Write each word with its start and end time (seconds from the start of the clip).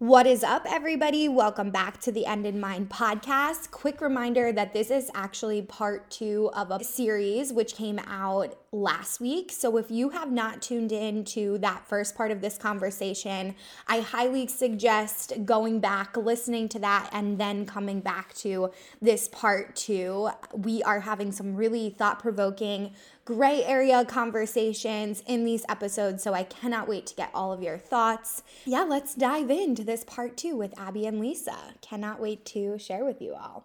What 0.00 0.28
is 0.28 0.44
up, 0.44 0.64
everybody? 0.64 1.28
Welcome 1.28 1.72
back 1.72 2.00
to 2.02 2.12
the 2.12 2.24
End 2.24 2.46
in 2.46 2.60
Mind 2.60 2.88
podcast. 2.88 3.72
Quick 3.72 4.00
reminder 4.00 4.52
that 4.52 4.72
this 4.72 4.92
is 4.92 5.10
actually 5.12 5.62
part 5.62 6.08
two 6.08 6.52
of 6.54 6.70
a 6.70 6.84
series 6.84 7.52
which 7.52 7.74
came 7.74 7.98
out 8.06 8.56
last 8.70 9.20
week. 9.20 9.50
So 9.50 9.76
if 9.78 9.90
you 9.90 10.10
have 10.10 10.30
not 10.30 10.60
tuned 10.60 10.92
in 10.92 11.24
to 11.26 11.58
that 11.58 11.86
first 11.86 12.14
part 12.14 12.30
of 12.30 12.40
this 12.40 12.58
conversation, 12.58 13.54
I 13.86 14.00
highly 14.00 14.46
suggest 14.46 15.32
going 15.44 15.80
back, 15.80 16.16
listening 16.16 16.68
to 16.70 16.78
that, 16.80 17.08
and 17.12 17.38
then 17.38 17.64
coming 17.64 18.00
back 18.00 18.34
to 18.36 18.70
this 19.00 19.28
part 19.28 19.74
two. 19.74 20.30
We 20.52 20.82
are 20.82 21.00
having 21.00 21.32
some 21.32 21.56
really 21.56 21.90
thought 21.90 22.18
provoking 22.18 22.92
gray 23.24 23.62
area 23.64 24.04
conversations 24.04 25.22
in 25.26 25.44
these 25.44 25.64
episodes. 25.68 26.22
So 26.22 26.34
I 26.34 26.44
cannot 26.44 26.88
wait 26.88 27.06
to 27.06 27.14
get 27.14 27.30
all 27.34 27.52
of 27.52 27.62
your 27.62 27.78
thoughts. 27.78 28.42
Yeah, 28.64 28.82
let's 28.82 29.14
dive 29.14 29.50
into 29.50 29.84
this 29.84 30.04
part 30.04 30.36
two 30.36 30.56
with 30.56 30.78
Abby 30.78 31.06
and 31.06 31.20
Lisa. 31.20 31.56
Cannot 31.80 32.20
wait 32.20 32.44
to 32.46 32.78
share 32.78 33.04
with 33.04 33.20
you 33.20 33.34
all. 33.34 33.64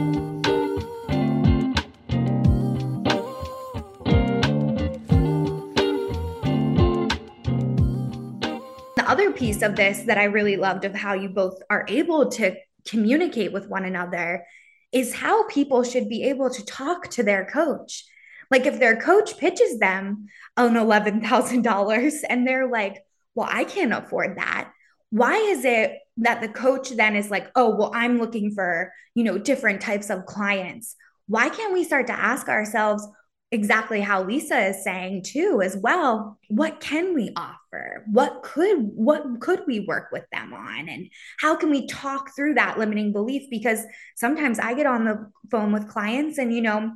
Other 9.11 9.31
piece 9.33 9.61
of 9.61 9.75
this 9.75 10.03
that 10.03 10.17
I 10.17 10.23
really 10.23 10.55
loved 10.55 10.85
of 10.85 10.95
how 10.95 11.15
you 11.15 11.27
both 11.27 11.61
are 11.69 11.83
able 11.89 12.31
to 12.31 12.55
communicate 12.87 13.51
with 13.51 13.67
one 13.67 13.83
another 13.83 14.45
is 14.93 15.13
how 15.13 15.45
people 15.49 15.83
should 15.83 16.07
be 16.07 16.23
able 16.23 16.49
to 16.49 16.65
talk 16.65 17.09
to 17.09 17.23
their 17.23 17.43
coach. 17.43 18.05
Like 18.49 18.65
if 18.65 18.79
their 18.79 18.95
coach 18.95 19.37
pitches 19.37 19.79
them 19.79 20.27
an 20.55 20.75
$11,000 20.75 22.21
and 22.29 22.47
they're 22.47 22.71
like, 22.71 23.03
well, 23.35 23.49
I 23.51 23.65
can't 23.65 23.91
afford 23.91 24.37
that. 24.37 24.71
Why 25.09 25.35
is 25.35 25.65
it 25.65 25.97
that 26.17 26.39
the 26.39 26.47
coach 26.47 26.91
then 26.91 27.17
is 27.17 27.29
like, 27.29 27.51
oh, 27.53 27.75
well, 27.75 27.91
I'm 27.93 28.17
looking 28.17 28.51
for, 28.51 28.93
you 29.13 29.25
know, 29.25 29.37
different 29.37 29.81
types 29.81 30.09
of 30.09 30.25
clients? 30.25 30.95
Why 31.27 31.49
can't 31.49 31.73
we 31.73 31.83
start 31.83 32.07
to 32.07 32.13
ask 32.13 32.47
ourselves, 32.47 33.05
exactly 33.51 33.99
how 33.99 34.23
Lisa 34.23 34.67
is 34.67 34.83
saying 34.83 35.23
too 35.23 35.61
as 35.61 35.75
well 35.75 36.37
what 36.47 36.79
can 36.79 37.13
we 37.13 37.31
offer? 37.35 38.03
What 38.07 38.43
could 38.43 38.77
what 38.77 39.23
could 39.39 39.61
we 39.67 39.81
work 39.81 40.09
with 40.11 40.25
them 40.31 40.53
on? 40.53 40.89
And 40.89 41.09
how 41.39 41.55
can 41.55 41.69
we 41.69 41.87
talk 41.87 42.35
through 42.35 42.55
that 42.55 42.77
limiting 42.77 43.13
belief? 43.13 43.49
Because 43.49 43.83
sometimes 44.15 44.59
I 44.59 44.73
get 44.73 44.85
on 44.85 45.05
the 45.05 45.31
phone 45.49 45.71
with 45.71 45.87
clients 45.87 46.37
and 46.37 46.53
you 46.53 46.61
know 46.61 46.93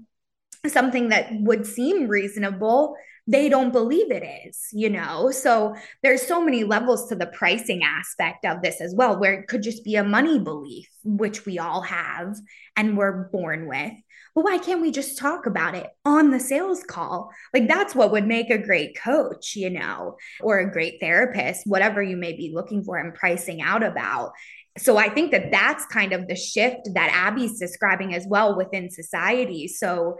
something 0.67 1.09
that 1.09 1.29
would 1.31 1.65
seem 1.65 2.07
reasonable 2.07 2.95
they 3.27 3.49
don't 3.49 3.71
believe 3.71 4.11
it 4.11 4.23
is 4.47 4.67
you 4.71 4.89
know? 4.89 5.31
So 5.31 5.75
there's 6.03 6.21
so 6.21 6.43
many 6.43 6.63
levels 6.63 7.09
to 7.09 7.15
the 7.15 7.27
pricing 7.27 7.81
aspect 7.83 8.45
of 8.45 8.61
this 8.61 8.81
as 8.81 8.93
well 8.95 9.19
where 9.19 9.33
it 9.33 9.47
could 9.47 9.63
just 9.63 9.83
be 9.83 9.95
a 9.95 10.03
money 10.03 10.39
belief 10.39 10.87
which 11.03 11.45
we 11.45 11.59
all 11.59 11.81
have 11.81 12.35
and 12.75 12.97
we're 12.97 13.29
born 13.29 13.67
with 13.67 13.93
well, 14.35 14.43
why 14.43 14.57
can't 14.57 14.81
we 14.81 14.91
just 14.91 15.17
talk 15.17 15.45
about 15.45 15.75
it 15.75 15.87
on 16.03 16.29
the 16.29 16.41
sales 16.41 16.83
call? 16.83 17.31
Like 17.53 17.69
that's 17.69 17.95
what 17.95 18.11
would 18.11 18.27
make 18.27 18.49
a 18.49 18.57
great 18.57 18.99
coach, 18.99 19.55
you 19.55 19.69
know, 19.69 20.17
or 20.41 20.59
a 20.59 20.71
great 20.71 20.99
therapist, 20.99 21.65
whatever 21.65 22.03
you 22.03 22.17
may 22.17 22.33
be 22.33 22.51
looking 22.53 22.83
for 22.83 22.97
and 22.97 23.15
pricing 23.15 23.61
out 23.61 23.81
about. 23.81 24.33
So 24.77 24.97
I 24.97 25.07
think 25.07 25.31
that 25.31 25.51
that's 25.51 25.85
kind 25.85 26.11
of 26.11 26.27
the 26.27 26.35
shift 26.35 26.89
that 26.95 27.11
Abby's 27.13 27.57
describing 27.57 28.13
as 28.13 28.27
well 28.27 28.57
within 28.57 28.91
society. 28.91 29.69
So 29.69 30.17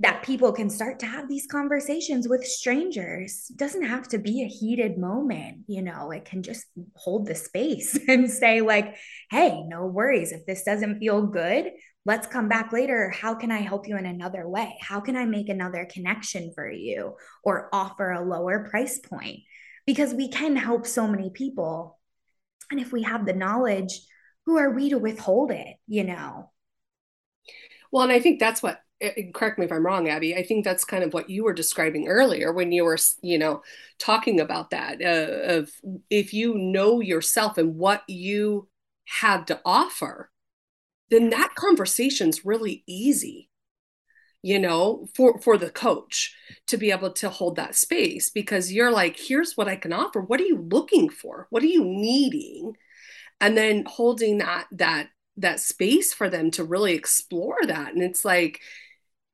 that 0.00 0.22
people 0.22 0.52
can 0.52 0.70
start 0.70 1.00
to 1.00 1.06
have 1.06 1.28
these 1.28 1.48
conversations 1.50 2.28
with 2.28 2.44
strangers. 2.46 3.48
It 3.50 3.56
doesn't 3.56 3.82
have 3.82 4.06
to 4.08 4.18
be 4.18 4.42
a 4.42 4.46
heated 4.46 4.96
moment, 4.96 5.64
you 5.66 5.82
know, 5.82 6.12
it 6.12 6.24
can 6.24 6.44
just 6.44 6.66
hold 6.94 7.26
the 7.26 7.34
space 7.34 7.98
and 8.08 8.30
say, 8.30 8.60
like, 8.60 8.94
hey, 9.30 9.64
no 9.66 9.86
worries. 9.86 10.30
If 10.30 10.46
this 10.46 10.62
doesn't 10.62 11.00
feel 11.00 11.26
good, 11.26 11.72
let's 12.04 12.26
come 12.26 12.48
back 12.48 12.72
later. 12.72 13.10
How 13.10 13.34
can 13.34 13.50
I 13.50 13.58
help 13.58 13.86
you 13.86 13.96
in 13.96 14.06
another 14.06 14.48
way? 14.48 14.76
How 14.80 15.00
can 15.00 15.16
I 15.16 15.24
make 15.24 15.48
another 15.48 15.86
connection 15.90 16.52
for 16.54 16.70
you 16.70 17.16
or 17.42 17.68
offer 17.72 18.12
a 18.12 18.24
lower 18.24 18.68
price 18.68 18.98
point? 18.98 19.40
Because 19.86 20.14
we 20.14 20.28
can 20.28 20.56
help 20.56 20.86
so 20.86 21.06
many 21.06 21.30
people. 21.30 21.98
And 22.70 22.80
if 22.80 22.92
we 22.92 23.02
have 23.02 23.26
the 23.26 23.32
knowledge, 23.32 24.00
who 24.46 24.58
are 24.58 24.70
we 24.70 24.90
to 24.90 24.98
withhold 24.98 25.50
it, 25.50 25.76
you 25.86 26.04
know? 26.04 26.50
Well, 27.90 28.04
and 28.04 28.12
I 28.12 28.20
think 28.20 28.40
that's 28.40 28.62
what 28.62 28.80
eh, 29.00 29.12
eh, 29.16 29.22
correct 29.34 29.58
me 29.58 29.66
if 29.66 29.72
I'm 29.72 29.84
wrong, 29.84 30.08
Abby. 30.08 30.34
I 30.34 30.42
think 30.42 30.64
that's 30.64 30.84
kind 30.84 31.04
of 31.04 31.12
what 31.12 31.30
you 31.30 31.44
were 31.44 31.54
describing 31.54 32.08
earlier 32.08 32.52
when 32.52 32.72
you 32.72 32.84
were, 32.84 32.98
you 33.22 33.38
know, 33.38 33.62
talking 33.98 34.40
about 34.40 34.70
that 34.70 35.02
uh, 35.02 35.58
of 35.58 35.70
if 36.10 36.32
you 36.32 36.54
know 36.54 37.00
yourself 37.00 37.58
and 37.58 37.76
what 37.76 38.02
you 38.08 38.68
have 39.20 39.46
to 39.46 39.60
offer, 39.64 40.30
then 41.10 41.30
that 41.30 41.54
conversation's 41.54 42.44
really 42.44 42.82
easy 42.86 43.48
you 44.42 44.58
know 44.58 45.06
for 45.14 45.40
for 45.40 45.56
the 45.58 45.70
coach 45.70 46.34
to 46.66 46.76
be 46.76 46.90
able 46.90 47.12
to 47.12 47.28
hold 47.28 47.56
that 47.56 47.74
space 47.74 48.30
because 48.30 48.72
you're 48.72 48.92
like 48.92 49.18
here's 49.18 49.56
what 49.56 49.68
i 49.68 49.76
can 49.76 49.92
offer. 49.92 50.20
What 50.20 50.40
are 50.40 50.44
you 50.44 50.66
looking 50.70 51.08
for? 51.08 51.46
What 51.50 51.62
are 51.62 51.66
you 51.66 51.84
needing? 51.84 52.76
And 53.40 53.56
then 53.56 53.84
holding 53.86 54.38
that 54.38 54.66
that 54.72 55.08
that 55.36 55.60
space 55.60 56.12
for 56.12 56.28
them 56.28 56.50
to 56.52 56.64
really 56.64 56.94
explore 56.94 57.58
that. 57.66 57.92
And 57.94 58.02
it's 58.02 58.24
like 58.24 58.60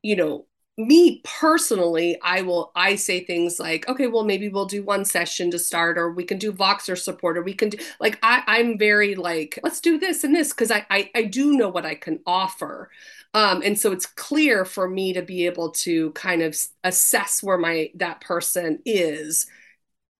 you 0.03 0.17
know 0.17 0.47
me 0.77 1.21
personally 1.23 2.19
i 2.21 2.43
will 2.43 2.73
i 2.75 2.97
say 2.97 3.23
things 3.23 3.61
like 3.61 3.89
okay 3.89 4.09
well 4.09 4.25
maybe 4.25 4.49
we'll 4.49 4.67
do 4.67 4.83
one 4.83 5.05
session 5.05 5.49
to 5.49 5.57
start 5.59 5.97
or 5.97 6.11
we 6.11 6.25
can 6.25 6.37
do 6.37 6.53
voxer 6.53 6.99
support 6.99 7.38
or 7.38 7.43
we 7.43 7.55
can 7.55 7.69
do 7.69 7.79
like 8.00 8.19
i 8.25 8.43
i'm 8.49 8.76
very 8.76 9.15
like 9.15 9.56
let's 9.62 9.81
do 9.81 9.99
this 9.99 10.25
and 10.25 10.35
this 10.35 10.49
because 10.53 10.73
I, 10.73 10.85
I 10.91 11.11
i 11.15 11.23
do 11.25 11.56
know 11.56 11.69
what 11.69 11.87
i 11.87 11.94
can 11.94 12.19
offer. 12.26 12.91
Um 13.35 13.62
and 13.65 13.79
so 13.79 13.93
it's 13.93 14.06
clear 14.06 14.65
for 14.65 14.88
me 14.88 15.12
to 15.12 15.23
be 15.23 15.47
able 15.47 15.71
to 15.71 16.11
kind 16.12 16.43
of 16.43 16.56
assess 16.82 17.41
where 17.43 17.59
my 17.59 17.91
that 17.94 18.21
person 18.21 18.81
is 18.85 19.47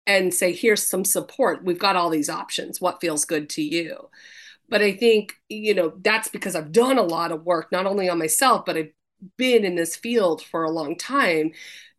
and 0.07 0.33
say 0.35 0.53
here's 0.53 0.87
some 0.87 1.05
support. 1.05 1.65
We've 1.65 1.79
got 1.79 1.97
all 1.97 2.11
these 2.11 2.29
options. 2.29 2.81
What 2.81 3.01
feels 3.01 3.25
good 3.25 3.49
to 3.51 3.63
you? 3.63 4.09
But 4.71 4.83
i 4.83 4.93
think 4.93 5.35
you 5.51 5.75
know 5.75 5.95
that's 6.03 6.29
because 6.29 6.57
i've 6.57 6.73
done 6.73 6.99
a 6.99 7.03
lot 7.03 7.33
of 7.33 7.45
work 7.45 7.73
not 7.73 7.87
only 7.87 8.09
on 8.09 8.19
myself 8.19 8.65
but 8.67 8.77
i've 8.79 8.94
been 9.37 9.65
in 9.65 9.75
this 9.75 9.97
field 9.97 10.43
for 10.43 10.65
a 10.65 10.71
long 10.71 10.97
time 10.97 11.53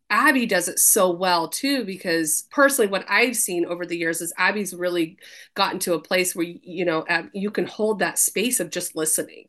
Abby 0.08 0.46
does 0.46 0.68
it 0.68 0.78
so 0.78 1.10
well 1.10 1.48
too 1.48 1.84
because 1.84 2.46
personally 2.50 2.90
what 2.90 3.04
I've 3.08 3.36
seen 3.36 3.66
over 3.66 3.84
the 3.84 3.96
years 3.96 4.20
is 4.20 4.32
Abby's 4.38 4.72
really 4.72 5.18
gotten 5.54 5.80
to 5.80 5.94
a 5.94 6.00
place 6.00 6.34
where 6.34 6.46
you 6.46 6.84
know 6.84 7.04
you 7.32 7.50
can 7.50 7.66
hold 7.66 7.98
that 7.98 8.18
space 8.18 8.60
of 8.60 8.70
just 8.70 8.94
listening 8.94 9.48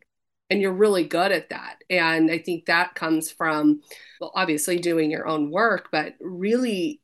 and 0.50 0.62
you're 0.62 0.74
really 0.74 1.04
good 1.04 1.32
at 1.32 1.50
that. 1.50 1.84
And 1.90 2.32
I 2.32 2.38
think 2.40 2.66
that 2.66 2.96
comes 2.96 3.30
from 3.32 3.82
well 4.20 4.32
obviously 4.36 4.80
doing 4.80 5.12
your 5.12 5.28
own 5.28 5.52
work 5.52 5.90
but 5.92 6.16
really 6.20 7.02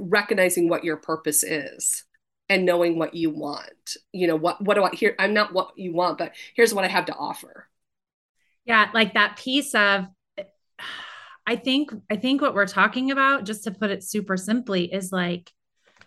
recognizing 0.00 0.68
what 0.68 0.84
your 0.84 0.96
purpose 0.96 1.44
is 1.44 2.04
and 2.48 2.64
knowing 2.66 2.98
what 2.98 3.14
you 3.14 3.30
want. 3.30 3.96
You 4.12 4.26
know 4.26 4.36
what 4.36 4.60
what 4.64 4.74
do 4.74 4.84
i 4.84 4.90
hear 4.94 5.14
i'm 5.18 5.34
not 5.34 5.52
what 5.52 5.72
you 5.76 5.92
want 5.92 6.18
but 6.18 6.32
here's 6.54 6.74
what 6.74 6.84
i 6.84 6.88
have 6.88 7.06
to 7.06 7.14
offer 7.14 7.68
yeah 8.64 8.88
like 8.94 9.14
that 9.14 9.36
piece 9.36 9.74
of 9.74 10.06
i 11.46 11.56
think 11.56 11.92
i 12.10 12.16
think 12.16 12.40
what 12.40 12.54
we're 12.54 12.66
talking 12.66 13.10
about 13.10 13.44
just 13.44 13.64
to 13.64 13.70
put 13.70 13.90
it 13.90 14.02
super 14.02 14.36
simply 14.36 14.92
is 14.92 15.12
like 15.12 15.50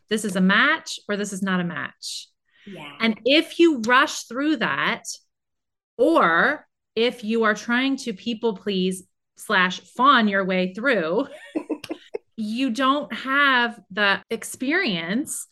this 0.10 0.24
is 0.26 0.36
a 0.36 0.42
match 0.42 1.00
or 1.10 1.18
this 1.18 1.34
is 1.34 1.42
not 1.42 1.60
a 1.60 1.64
match 1.64 2.28
Yeah. 2.66 2.92
and 3.00 3.20
if 3.26 3.60
you 3.60 3.80
rush 3.82 4.24
through 4.24 4.58
that 4.58 5.04
or 5.98 6.68
if 6.96 7.24
you 7.24 7.44
are 7.44 7.54
trying 7.56 7.98
to 7.98 8.14
people 8.14 8.56
please 8.56 9.04
slash 9.38 9.82
fawn 9.82 10.28
your 10.28 10.46
way 10.46 10.74
through 10.74 11.28
you 12.38 12.70
don't 12.72 13.14
have 13.14 13.80
the 13.92 14.22
experience 14.30 15.48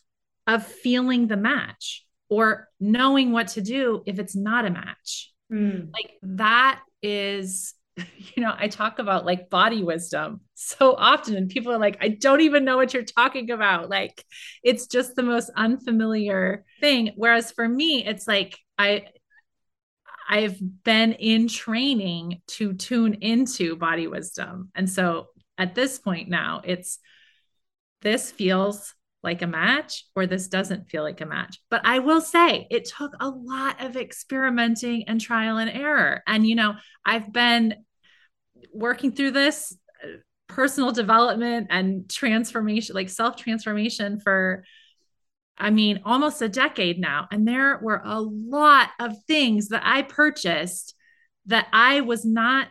of 0.46 0.66
feeling 0.66 1.26
the 1.26 1.36
match 1.36 2.04
or 2.28 2.68
knowing 2.80 3.32
what 3.32 3.48
to 3.48 3.60
do 3.60 4.02
if 4.06 4.18
it's 4.18 4.36
not 4.36 4.64
a 4.66 4.70
match. 4.70 5.32
Mm. 5.52 5.90
Like 5.92 6.12
that 6.22 6.80
is, 7.02 7.74
you 7.96 8.42
know, 8.42 8.54
I 8.56 8.68
talk 8.68 8.98
about 8.98 9.24
like 9.24 9.50
body 9.50 9.82
wisdom 9.82 10.40
so 10.54 10.94
often, 10.96 11.36
and 11.36 11.48
people 11.48 11.72
are 11.72 11.78
like, 11.78 11.98
I 12.00 12.08
don't 12.08 12.40
even 12.40 12.64
know 12.64 12.76
what 12.76 12.94
you're 12.94 13.04
talking 13.04 13.50
about. 13.50 13.88
Like 13.88 14.24
it's 14.62 14.86
just 14.86 15.14
the 15.14 15.22
most 15.22 15.50
unfamiliar 15.56 16.64
thing. 16.80 17.12
Whereas 17.16 17.52
for 17.52 17.68
me, 17.68 18.04
it's 18.04 18.26
like, 18.26 18.58
I, 18.78 19.06
I've 20.28 20.58
been 20.84 21.12
in 21.12 21.48
training 21.48 22.40
to 22.48 22.72
tune 22.74 23.14
into 23.14 23.76
body 23.76 24.06
wisdom. 24.06 24.70
And 24.74 24.88
so 24.88 25.28
at 25.58 25.74
this 25.74 25.98
point 25.98 26.28
now, 26.28 26.62
it's 26.64 26.98
this 28.00 28.30
feels 28.30 28.94
like 29.24 29.42
a 29.42 29.46
match 29.46 30.04
or 30.14 30.26
this 30.26 30.48
doesn't 30.48 30.88
feel 30.88 31.02
like 31.02 31.20
a 31.20 31.26
match. 31.26 31.58
But 31.70 31.80
I 31.84 31.98
will 31.98 32.20
say 32.20 32.68
it 32.70 32.84
took 32.84 33.12
a 33.18 33.28
lot 33.28 33.82
of 33.82 33.96
experimenting 33.96 35.04
and 35.08 35.20
trial 35.20 35.56
and 35.56 35.70
error. 35.70 36.22
And, 36.26 36.46
you 36.46 36.54
know, 36.54 36.74
I've 37.04 37.32
been 37.32 37.74
working 38.72 39.12
through 39.12 39.32
this 39.32 39.76
uh, 40.02 40.18
personal 40.46 40.92
development 40.92 41.68
and 41.70 42.08
transformation, 42.08 42.94
like 42.94 43.08
self 43.08 43.36
transformation 43.36 44.20
for, 44.20 44.64
I 45.56 45.70
mean, 45.70 46.02
almost 46.04 46.42
a 46.42 46.48
decade 46.48 47.00
now. 47.00 47.26
And 47.32 47.48
there 47.48 47.80
were 47.82 48.02
a 48.04 48.20
lot 48.20 48.90
of 49.00 49.16
things 49.26 49.68
that 49.68 49.82
I 49.84 50.02
purchased 50.02 50.94
that 51.46 51.66
I 51.72 52.02
was 52.02 52.24
not 52.24 52.68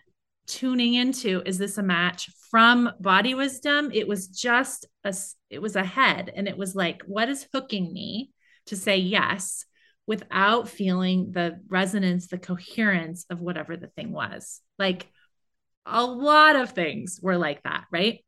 tuning 0.48 0.94
into 0.94 1.42
is 1.46 1.58
this 1.58 1.78
a 1.78 1.84
match 1.84 2.30
from 2.50 2.92
body 3.00 3.34
wisdom? 3.34 3.92
It 3.94 4.08
was 4.08 4.28
just 4.28 4.86
a 5.04 5.14
it 5.50 5.62
was 5.62 5.76
a 5.76 5.84
head 5.84 6.32
and 6.36 6.48
it 6.48 6.58
was 6.58 6.76
like 6.76 7.02
what 7.06 7.30
is 7.30 7.48
hooking 7.54 7.92
me 7.94 8.32
to 8.68 8.76
say 8.76 8.98
yes 8.98 9.66
without 10.06 10.68
feeling 10.68 11.32
the 11.32 11.60
resonance 11.70 12.28
the 12.28 12.38
coherence 12.38 13.26
of 13.30 13.40
whatever 13.40 13.78
the 13.78 13.88
thing 13.88 14.12
was? 14.12 14.62
Like 14.78 15.08
a 15.86 16.06
lot 16.06 16.56
of 16.56 16.72
things 16.72 17.20
were 17.22 17.38
like 17.38 17.64
that 17.64 17.86
right? 17.92 18.24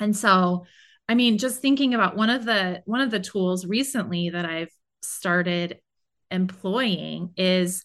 And 0.00 0.16
so 0.16 0.66
i 1.08 1.14
mean 1.14 1.36
just 1.36 1.60
thinking 1.60 1.94
about 1.94 2.16
one 2.16 2.30
of 2.30 2.44
the 2.44 2.80
one 2.86 3.00
of 3.00 3.10
the 3.10 3.20
tools 3.20 3.66
recently 3.66 4.30
that 4.30 4.44
i've 4.44 4.70
started 5.02 5.78
employing 6.30 7.32
is 7.36 7.84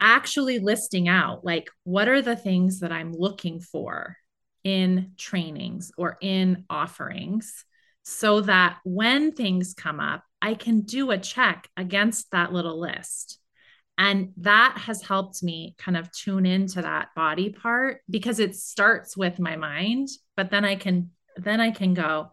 actually 0.00 0.58
listing 0.58 1.08
out 1.08 1.44
like 1.44 1.70
what 1.84 2.08
are 2.08 2.22
the 2.22 2.36
things 2.36 2.80
that 2.80 2.92
I'm 2.92 3.12
looking 3.12 3.60
for 3.60 4.16
in 4.64 5.12
trainings 5.16 5.92
or 5.96 6.16
in 6.20 6.64
offerings 6.68 7.64
so 8.02 8.42
that 8.42 8.78
when 8.84 9.32
things 9.32 9.74
come 9.74 10.00
up, 10.00 10.22
I 10.42 10.54
can 10.54 10.82
do 10.82 11.10
a 11.10 11.18
check 11.18 11.68
against 11.76 12.30
that 12.32 12.52
little 12.52 12.78
list. 12.78 13.38
And 13.96 14.32
that 14.38 14.76
has 14.76 15.02
helped 15.02 15.42
me 15.42 15.74
kind 15.78 15.96
of 15.96 16.10
tune 16.12 16.46
into 16.46 16.82
that 16.82 17.08
body 17.14 17.50
part 17.50 18.00
because 18.10 18.40
it 18.40 18.56
starts 18.56 19.16
with 19.16 19.38
my 19.38 19.56
mind, 19.56 20.08
but 20.36 20.50
then 20.50 20.64
I 20.64 20.76
can 20.76 21.10
then 21.36 21.60
I 21.60 21.70
can 21.70 21.94
go 21.94 22.32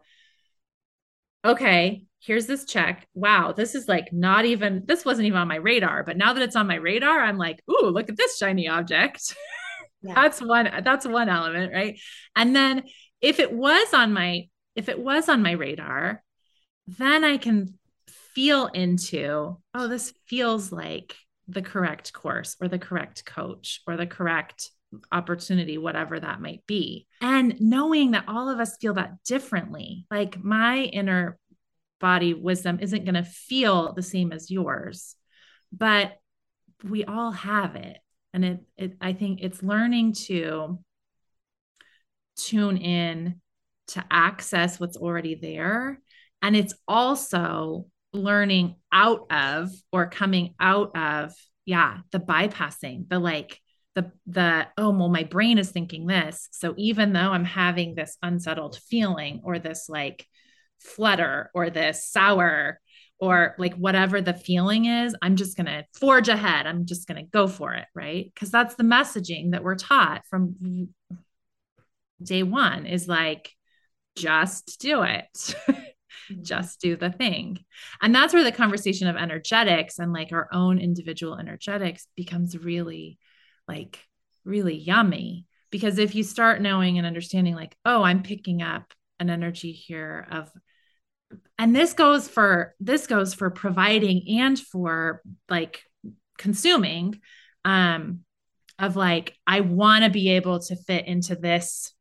okay, 1.44 2.04
here's 2.20 2.46
this 2.46 2.64
check. 2.64 3.06
Wow, 3.14 3.52
this 3.52 3.74
is 3.74 3.88
like 3.88 4.12
not 4.12 4.44
even, 4.44 4.84
this 4.86 5.04
wasn't 5.04 5.26
even 5.26 5.38
on 5.38 5.48
my 5.48 5.56
radar. 5.56 6.04
But 6.04 6.16
now 6.16 6.32
that 6.32 6.42
it's 6.42 6.56
on 6.56 6.66
my 6.66 6.76
radar, 6.76 7.20
I'm 7.20 7.38
like, 7.38 7.60
ooh, 7.70 7.86
look 7.86 8.08
at 8.08 8.16
this 8.16 8.38
shiny 8.38 8.68
object. 8.68 9.34
Yeah. 10.04 10.14
that's 10.14 10.42
one, 10.42 10.68
that's 10.82 11.06
one 11.06 11.28
element, 11.28 11.72
right? 11.72 11.96
And 12.34 12.56
then 12.56 12.82
if 13.20 13.38
it 13.38 13.52
was 13.52 13.94
on 13.94 14.12
my, 14.12 14.48
if 14.74 14.88
it 14.88 14.98
was 14.98 15.28
on 15.28 15.44
my 15.44 15.52
radar, 15.52 16.24
then 16.88 17.22
I 17.22 17.36
can 17.36 17.78
feel 18.34 18.66
into, 18.66 19.58
oh, 19.74 19.86
this 19.86 20.12
feels 20.26 20.72
like 20.72 21.14
the 21.46 21.62
correct 21.62 22.12
course 22.12 22.56
or 22.60 22.66
the 22.68 22.78
correct 22.80 23.24
coach 23.24 23.80
or 23.86 23.96
the 23.96 24.06
correct 24.06 24.70
opportunity, 25.10 25.78
whatever 25.78 26.18
that 26.18 26.40
might 26.40 26.62
be. 26.66 27.06
And 27.20 27.60
knowing 27.60 28.12
that 28.12 28.24
all 28.28 28.48
of 28.48 28.60
us 28.60 28.76
feel 28.80 28.94
that 28.94 29.22
differently, 29.24 30.06
like 30.10 30.42
my 30.42 30.78
inner 30.78 31.38
body 32.00 32.34
wisdom 32.34 32.78
isn't 32.80 33.04
going 33.04 33.14
to 33.14 33.22
feel 33.22 33.92
the 33.92 34.02
same 34.02 34.32
as 34.32 34.50
yours, 34.50 35.14
but 35.72 36.12
we 36.82 37.04
all 37.04 37.30
have 37.32 37.76
it. 37.76 37.98
And 38.34 38.44
it, 38.44 38.60
it, 38.76 38.96
I 39.00 39.12
think 39.12 39.40
it's 39.42 39.62
learning 39.62 40.14
to 40.26 40.78
tune 42.36 42.76
in 42.76 43.40
to 43.88 44.04
access 44.10 44.80
what's 44.80 44.96
already 44.96 45.34
there. 45.34 46.00
And 46.40 46.56
it's 46.56 46.74
also 46.88 47.86
learning 48.12 48.76
out 48.90 49.30
of 49.30 49.70
or 49.92 50.08
coming 50.08 50.54
out 50.58 50.96
of, 50.96 51.32
yeah, 51.64 51.98
the 52.10 52.18
bypassing, 52.18 53.08
the 53.08 53.18
like, 53.18 53.60
the 53.94 54.10
the 54.26 54.66
oh 54.78 54.90
well 54.90 55.08
my 55.08 55.24
brain 55.24 55.58
is 55.58 55.70
thinking 55.70 56.06
this 56.06 56.48
so 56.52 56.74
even 56.78 57.12
though 57.12 57.30
i'm 57.30 57.44
having 57.44 57.94
this 57.94 58.16
unsettled 58.22 58.78
feeling 58.88 59.40
or 59.44 59.58
this 59.58 59.88
like 59.88 60.26
flutter 60.80 61.50
or 61.54 61.70
this 61.70 62.08
sour 62.08 62.80
or 63.22 63.54
like 63.56 63.74
whatever 63.76 64.20
the 64.20 64.34
feeling 64.34 64.86
is, 64.86 65.14
I'm 65.22 65.36
just 65.36 65.56
going 65.56 65.66
to 65.66 65.84
forge 65.94 66.28
ahead. 66.28 66.66
I'm 66.66 66.86
just 66.86 67.06
going 67.06 67.24
to 67.24 67.30
go 67.30 67.46
for 67.46 67.72
it. 67.72 67.86
Right. 67.94 68.32
Because 68.34 68.50
that's 68.50 68.74
the 68.74 68.82
messaging 68.82 69.52
that 69.52 69.62
we're 69.62 69.76
taught 69.76 70.26
from 70.28 70.88
day 72.20 72.42
one 72.42 72.84
is 72.84 73.06
like, 73.06 73.52
just 74.16 74.80
do 74.80 75.04
it. 75.04 75.54
just 76.42 76.80
do 76.80 76.96
the 76.96 77.10
thing. 77.10 77.60
And 78.00 78.12
that's 78.12 78.34
where 78.34 78.42
the 78.42 78.50
conversation 78.50 79.06
of 79.06 79.14
energetics 79.14 80.00
and 80.00 80.12
like 80.12 80.32
our 80.32 80.48
own 80.52 80.80
individual 80.80 81.36
energetics 81.36 82.08
becomes 82.16 82.58
really 82.58 83.18
like 83.68 83.98
really 84.44 84.76
yummy. 84.76 85.46
Because 85.70 85.98
if 85.98 86.14
you 86.14 86.22
start 86.22 86.60
knowing 86.60 86.98
and 86.98 87.06
understanding, 87.06 87.54
like, 87.54 87.76
oh, 87.84 88.02
I'm 88.02 88.22
picking 88.22 88.60
up 88.60 88.92
an 89.18 89.30
energy 89.30 89.72
here 89.72 90.26
of 90.30 90.50
and 91.58 91.74
this 91.74 91.94
goes 91.94 92.28
for 92.28 92.74
this 92.80 93.06
goes 93.06 93.34
for 93.34 93.50
providing 93.50 94.40
and 94.40 94.58
for 94.58 95.22
like 95.48 95.82
consuming 96.36 97.20
um 97.64 98.20
of 98.78 98.96
like 98.96 99.36
i 99.46 99.60
want 99.60 100.04
to 100.04 100.10
be 100.10 100.30
able 100.30 100.58
to 100.58 100.76
fit 100.76 101.06
into 101.06 101.36
this. 101.36 101.92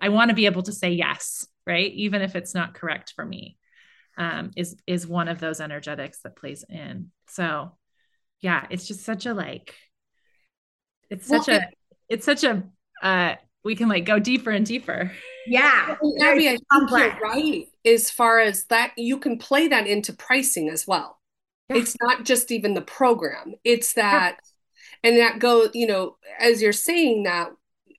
I 0.00 0.10
want 0.10 0.28
to 0.28 0.34
be 0.34 0.46
able 0.46 0.62
to 0.64 0.72
say 0.72 0.92
yes 0.92 1.46
right? 1.64 1.92
Even 1.92 2.22
if 2.22 2.34
it's 2.34 2.54
not 2.54 2.74
correct 2.74 3.12
for 3.14 3.24
me 3.24 3.56
um 4.16 4.50
is 4.56 4.76
is 4.86 5.06
one 5.06 5.28
of 5.28 5.40
those 5.40 5.60
energetics 5.60 6.20
that 6.22 6.36
plays 6.36 6.64
in. 6.68 7.10
So 7.28 7.76
yeah 8.40 8.66
it's 8.70 8.86
just 8.86 9.04
such 9.04 9.26
a 9.26 9.34
like 9.34 9.74
it's 11.12 11.26
such 11.26 11.48
well, 11.48 11.60
a 11.60 11.66
it's 12.08 12.24
such 12.24 12.42
a 12.44 12.62
uh 13.02 13.34
we 13.64 13.76
can 13.76 13.88
like 13.88 14.04
go 14.04 14.18
deeper 14.18 14.50
and 14.50 14.66
deeper. 14.66 15.12
Yeah. 15.46 15.96
Abby, 16.20 16.48
I 16.48 16.56
think 16.56 16.90
you're 16.90 17.18
right 17.20 17.66
as 17.84 18.10
far 18.10 18.40
as 18.40 18.64
that 18.64 18.92
you 18.96 19.18
can 19.18 19.38
play 19.38 19.68
that 19.68 19.86
into 19.86 20.12
pricing 20.12 20.68
as 20.68 20.86
well. 20.86 21.18
Yeah. 21.68 21.76
it's 21.76 21.96
not 22.00 22.24
just 22.24 22.50
even 22.50 22.74
the 22.74 22.82
program. 22.82 23.54
It's 23.64 23.94
that 23.94 24.38
yeah. 25.04 25.10
and 25.10 25.20
that 25.20 25.38
go 25.38 25.68
you 25.74 25.86
know 25.86 26.16
as 26.40 26.62
you're 26.62 26.72
saying 26.72 27.24
that 27.24 27.50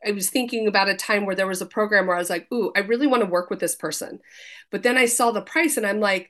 i 0.06 0.12
was 0.12 0.30
thinking 0.30 0.68
about 0.68 0.90
a 0.90 0.96
time 0.96 1.26
where 1.26 1.36
there 1.36 1.48
was 1.48 1.62
a 1.62 1.66
program 1.66 2.08
where 2.08 2.16
i 2.18 2.20
was 2.20 2.30
like 2.30 2.46
ooh 2.52 2.74
i 2.76 2.80
really 2.80 3.08
want 3.08 3.22
to 3.24 3.30
work 3.30 3.50
with 3.50 3.60
this 3.60 3.76
person. 3.76 4.20
But 4.72 4.84
then 4.84 4.98
i 4.98 5.06
saw 5.06 5.32
the 5.32 5.42
price 5.42 5.78
and 5.78 5.86
i'm 5.86 6.00
like 6.00 6.30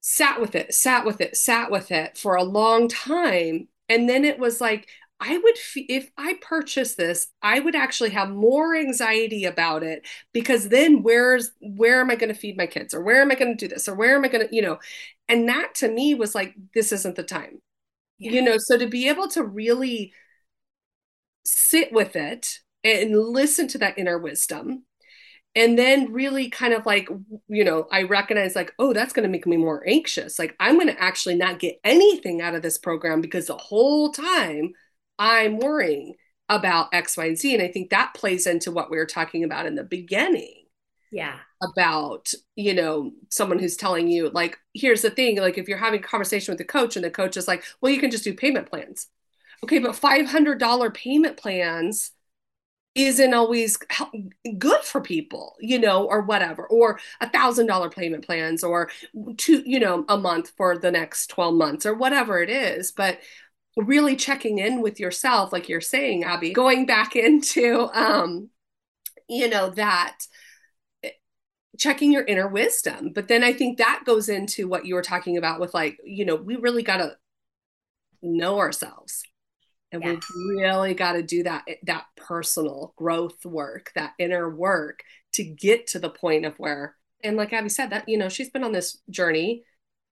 sat 0.00 0.40
with 0.40 0.54
it 0.54 0.74
sat 0.74 1.06
with 1.06 1.20
it 1.20 1.36
sat 1.36 1.70
with 1.70 1.90
it 1.90 2.18
for 2.18 2.34
a 2.34 2.42
long 2.42 2.88
time. 2.88 3.68
And 3.88 4.08
then 4.08 4.26
it 4.26 4.38
was 4.38 4.60
like 4.60 4.88
I 5.20 5.36
would, 5.36 5.54
if 5.88 6.10
I 6.16 6.38
purchase 6.40 6.94
this, 6.94 7.28
I 7.42 7.58
would 7.58 7.74
actually 7.74 8.10
have 8.10 8.30
more 8.30 8.76
anxiety 8.76 9.44
about 9.44 9.82
it 9.82 10.06
because 10.32 10.68
then 10.68 11.02
where's, 11.02 11.50
where 11.60 12.00
am 12.00 12.10
I 12.10 12.14
going 12.14 12.32
to 12.32 12.38
feed 12.38 12.56
my 12.56 12.66
kids? 12.66 12.94
Or 12.94 13.02
where 13.02 13.20
am 13.20 13.30
I 13.30 13.34
going 13.34 13.56
to 13.56 13.68
do 13.68 13.72
this? 13.72 13.88
Or 13.88 13.94
where 13.94 14.14
am 14.14 14.24
I 14.24 14.28
going 14.28 14.46
to, 14.46 14.54
you 14.54 14.62
know, 14.62 14.78
and 15.28 15.48
that 15.48 15.74
to 15.76 15.88
me 15.88 16.14
was 16.14 16.34
like, 16.34 16.54
this 16.74 16.92
isn't 16.92 17.16
the 17.16 17.24
time, 17.24 17.60
yeah. 18.18 18.30
you 18.30 18.42
know, 18.42 18.56
so 18.58 18.78
to 18.78 18.86
be 18.86 19.08
able 19.08 19.28
to 19.28 19.42
really 19.42 20.12
sit 21.44 21.92
with 21.92 22.14
it 22.14 22.60
and 22.84 23.18
listen 23.18 23.66
to 23.68 23.78
that 23.78 23.98
inner 23.98 24.18
wisdom 24.18 24.84
and 25.54 25.78
then 25.78 26.12
really 26.12 26.48
kind 26.50 26.74
of 26.74 26.86
like 26.86 27.08
you 27.48 27.64
know 27.64 27.88
i 27.90 28.02
recognize 28.02 28.54
like 28.54 28.72
oh 28.78 28.92
that's 28.92 29.12
going 29.12 29.24
to 29.24 29.32
make 29.32 29.46
me 29.46 29.56
more 29.56 29.82
anxious. 29.88 30.38
Like 30.38 30.54
i'm 30.60 30.74
going 30.74 30.88
to 30.88 31.02
actually 31.02 31.36
not 31.36 31.58
get 31.58 31.80
anything 31.84 32.40
out 32.40 32.54
of 32.54 32.62
this 32.62 32.78
program 32.78 33.20
because 33.20 33.46
the 33.46 33.56
whole 33.56 34.12
time 34.12 34.72
i'm 35.18 35.58
worrying 35.58 36.14
about 36.48 36.88
x 36.92 37.16
y 37.16 37.26
and 37.26 37.38
z. 37.38 37.54
And 37.54 37.62
i 37.62 37.68
think 37.68 37.90
that 37.90 38.14
plays 38.14 38.46
into 38.46 38.70
what 38.70 38.90
we 38.90 38.96
were 38.96 39.06
talking 39.06 39.44
about 39.44 39.66
in 39.66 39.74
the 39.74 39.84
beginning 39.84 40.58
yeah. 41.10 41.38
about 41.62 42.32
you 42.56 42.74
know 42.74 43.12
someone 43.30 43.58
who's 43.58 43.76
telling 43.76 44.08
you 44.08 44.30
like 44.30 44.58
here's 44.74 45.02
the 45.02 45.10
thing 45.10 45.38
like 45.38 45.58
if 45.58 45.68
you're 45.68 45.78
having 45.78 46.00
a 46.00 46.06
conversation 46.06 46.52
with 46.52 46.58
the 46.58 46.64
coach 46.64 46.96
and 46.96 47.04
the 47.04 47.10
coach 47.10 47.36
is 47.36 47.48
like 47.48 47.64
well 47.80 47.92
you 47.92 48.00
can 48.00 48.10
just 48.10 48.24
do 48.24 48.34
payment 48.34 48.68
plans. 48.70 49.08
Okay 49.64 49.78
but 49.78 49.92
$500 49.92 50.94
payment 50.94 51.36
plans 51.36 52.12
isn't 52.94 53.34
always 53.34 53.78
good 54.58 54.82
for 54.82 55.00
people 55.00 55.56
you 55.60 55.78
know 55.78 56.06
or 56.06 56.22
whatever 56.22 56.66
or 56.66 56.98
a 57.20 57.30
thousand 57.30 57.66
dollar 57.66 57.90
payment 57.90 58.24
plans 58.24 58.64
or 58.64 58.90
two 59.36 59.62
you 59.64 59.78
know 59.78 60.04
a 60.08 60.16
month 60.16 60.52
for 60.56 60.76
the 60.76 60.90
next 60.90 61.28
12 61.28 61.54
months 61.54 61.86
or 61.86 61.94
whatever 61.94 62.42
it 62.42 62.50
is. 62.50 62.92
But 62.92 63.18
really 63.78 64.16
checking 64.16 64.58
in 64.58 64.82
with 64.82 64.98
yourself 64.98 65.52
like 65.52 65.68
you're 65.68 65.80
saying 65.80 66.24
abby 66.24 66.52
going 66.52 66.84
back 66.84 67.14
into 67.16 67.88
um 67.94 68.50
you 69.28 69.48
know 69.48 69.70
that 69.70 70.16
eh, 71.04 71.10
checking 71.78 72.10
your 72.10 72.24
inner 72.24 72.48
wisdom. 72.48 73.12
But 73.14 73.28
then 73.28 73.44
i 73.44 73.52
think 73.52 73.78
that 73.78 74.02
goes 74.04 74.28
into 74.28 74.66
what 74.66 74.86
you 74.86 74.94
were 74.94 75.02
talking 75.02 75.36
about 75.36 75.60
with 75.60 75.74
like 75.74 75.98
you 76.04 76.24
know 76.24 76.34
we 76.34 76.56
really 76.56 76.82
got 76.82 76.98
to 76.98 77.16
know 78.22 78.58
ourselves. 78.58 79.22
And 79.90 80.02
yes. 80.04 80.22
we've 80.36 80.58
really 80.58 80.92
got 80.92 81.12
to 81.12 81.22
do 81.22 81.44
that 81.44 81.64
that 81.84 82.04
personal 82.16 82.92
growth 82.96 83.44
work 83.44 83.92
that 83.94 84.12
inner 84.18 84.50
work 84.54 85.00
to 85.34 85.44
get 85.44 85.86
to 85.88 85.98
the 85.98 86.10
point 86.10 86.44
of 86.44 86.54
where 86.58 86.94
and 87.24 87.36
like 87.36 87.52
abby 87.52 87.70
said 87.70 87.90
that 87.90 88.06
you 88.08 88.18
know 88.18 88.28
she's 88.28 88.50
been 88.50 88.64
on 88.64 88.72
this 88.72 88.98
journey 89.08 89.64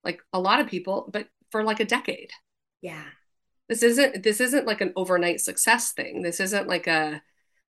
like 0.02 0.20
a 0.32 0.40
lot 0.40 0.60
of 0.60 0.66
people 0.66 1.10
but 1.12 1.28
for 1.50 1.62
like 1.62 1.80
a 1.80 1.84
decade. 1.84 2.30
Yeah 2.80 3.04
this 3.68 3.82
isn't 3.82 4.22
this 4.22 4.40
isn't 4.40 4.66
like 4.66 4.80
an 4.80 4.92
overnight 4.96 5.40
success 5.40 5.92
thing. 5.92 6.22
This 6.22 6.40
isn't 6.40 6.68
like 6.68 6.86
a 6.86 7.22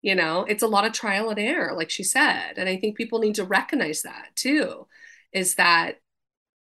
you 0.02 0.14
know 0.14 0.44
it's 0.48 0.62
a 0.62 0.68
lot 0.68 0.84
of 0.86 0.92
trial 0.92 1.30
and 1.30 1.38
error 1.38 1.74
like 1.76 1.90
she 1.90 2.02
said. 2.02 2.54
And 2.56 2.68
i 2.68 2.76
think 2.76 2.96
people 2.96 3.20
need 3.20 3.36
to 3.36 3.44
recognize 3.44 4.02
that 4.02 4.28
too 4.34 4.86
is 5.32 5.56
that 5.56 5.96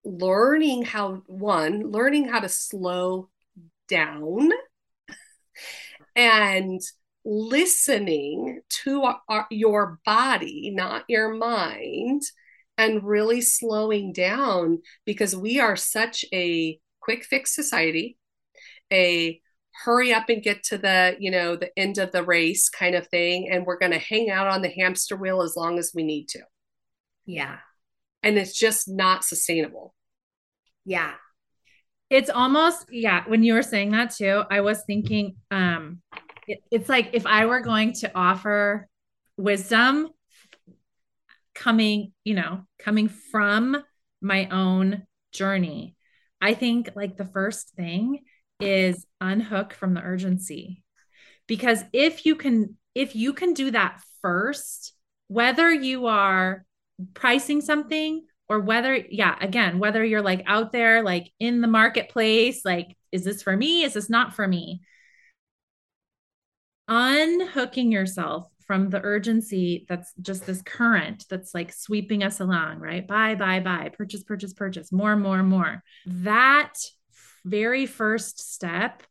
learning 0.06 0.84
how 0.84 1.24
one 1.28 1.92
learning 1.92 2.28
how 2.28 2.40
to 2.40 2.50
slow 2.50 3.30
down 3.88 4.50
and 6.16 6.82
listening 7.26 8.62
to 8.70 9.04
our, 9.30 9.48
your 9.50 10.00
body, 10.06 10.72
not 10.74 11.06
your 11.08 11.34
mind, 11.34 12.22
and 12.78 13.04
really 13.04 13.42
slowing 13.42 14.12
down 14.12 14.82
because 15.06 15.36
we 15.36 15.60
are 15.60 15.76
such 15.76 16.26
a 16.34 16.80
quick 17.00 17.24
fix 17.24 17.56
society, 17.56 18.18
a 18.94 19.42
hurry 19.74 20.14
up 20.14 20.30
and 20.30 20.44
get 20.44 20.64
to 20.64 20.78
the 20.78 21.16
you 21.20 21.32
know 21.32 21.56
the 21.56 21.72
end 21.78 21.98
of 21.98 22.12
the 22.12 22.24
race 22.24 22.70
kind 22.70 22.96
of 22.96 23.08
thing 23.08 23.50
and 23.52 23.66
we're 23.66 23.80
going 23.80 23.92
to 23.92 23.98
hang 23.98 24.30
out 24.30 24.48
on 24.48 24.62
the 24.62 24.70
hamster 24.70 25.16
wheel 25.16 25.42
as 25.42 25.56
long 25.56 25.80
as 25.80 25.92
we 25.96 26.04
need 26.04 26.28
to. 26.30 26.40
Yeah. 27.26 27.58
And 28.22 28.38
it's 28.38 28.58
just 28.58 28.88
not 28.88 29.24
sustainable. 29.24 29.94
Yeah. 30.86 31.14
It's 32.10 32.30
almost 32.30 32.86
yeah 32.92 33.24
when 33.28 33.44
you 33.44 33.56
were 33.56 33.64
saying 33.64 33.90
that 33.92 34.12
too 34.12 34.44
i 34.52 34.62
was 34.62 34.84
thinking 34.86 35.36
um 35.50 36.00
it, 36.48 36.60
it's 36.70 36.88
like 36.88 37.10
if 37.14 37.26
i 37.26 37.48
were 37.48 37.62
going 37.62 37.94
to 37.94 38.12
offer 38.14 38.88
wisdom 39.36 40.10
coming 41.56 42.12
you 42.24 42.36
know 42.36 42.68
coming 42.78 43.08
from 43.08 43.82
my 44.22 44.48
own 44.50 45.08
journey 45.32 45.96
i 46.40 46.54
think 46.54 46.92
like 46.96 47.18
the 47.18 47.26
first 47.26 47.72
thing 47.76 48.20
is 48.64 49.06
unhook 49.22 49.74
from 49.74 49.94
the 49.94 50.02
urgency. 50.02 50.84
Because 51.48 51.84
if 51.94 52.26
you 52.26 52.36
can 52.36 52.78
if 52.96 53.16
you 53.16 53.34
can 53.34 53.54
do 53.54 53.72
that 53.72 54.02
first 54.22 54.94
whether 55.28 55.72
you 55.72 56.08
are 56.08 56.66
pricing 57.14 57.60
something 57.60 58.24
or 58.48 58.60
whether 58.60 58.96
yeah 58.96 59.36
again 59.42 59.80
whether 59.80 60.04
you're 60.04 60.22
like 60.22 60.44
out 60.46 60.72
there 60.72 61.02
like 61.02 61.32
in 61.40 61.62
the 61.62 61.68
marketplace 61.68 62.62
like 62.64 62.96
is 63.14 63.24
this 63.24 63.44
for 63.44 63.56
me? 63.56 63.84
Is 63.84 63.94
this 63.94 64.10
not 64.10 64.36
for 64.36 64.48
me? 64.48 64.82
Unhooking 66.88 67.92
yourself 67.92 68.48
from 68.66 68.90
the 68.90 69.02
urgency 69.02 69.86
that's 69.88 70.14
just 70.22 70.46
this 70.46 70.62
current 70.62 71.26
that's 71.30 71.54
like 71.54 71.72
sweeping 71.72 72.24
us 72.24 72.40
along 72.40 72.80
right? 72.80 73.08
Buy 73.08 73.36
buy 73.36 73.60
buy 73.60 73.90
purchase 73.90 74.24
purchase 74.24 74.54
purchase 74.54 74.92
more 74.92 75.16
more 75.16 75.44
more. 75.44 75.84
That 76.08 76.74
very 77.46 77.86
first 77.86 78.54
step 78.54 79.04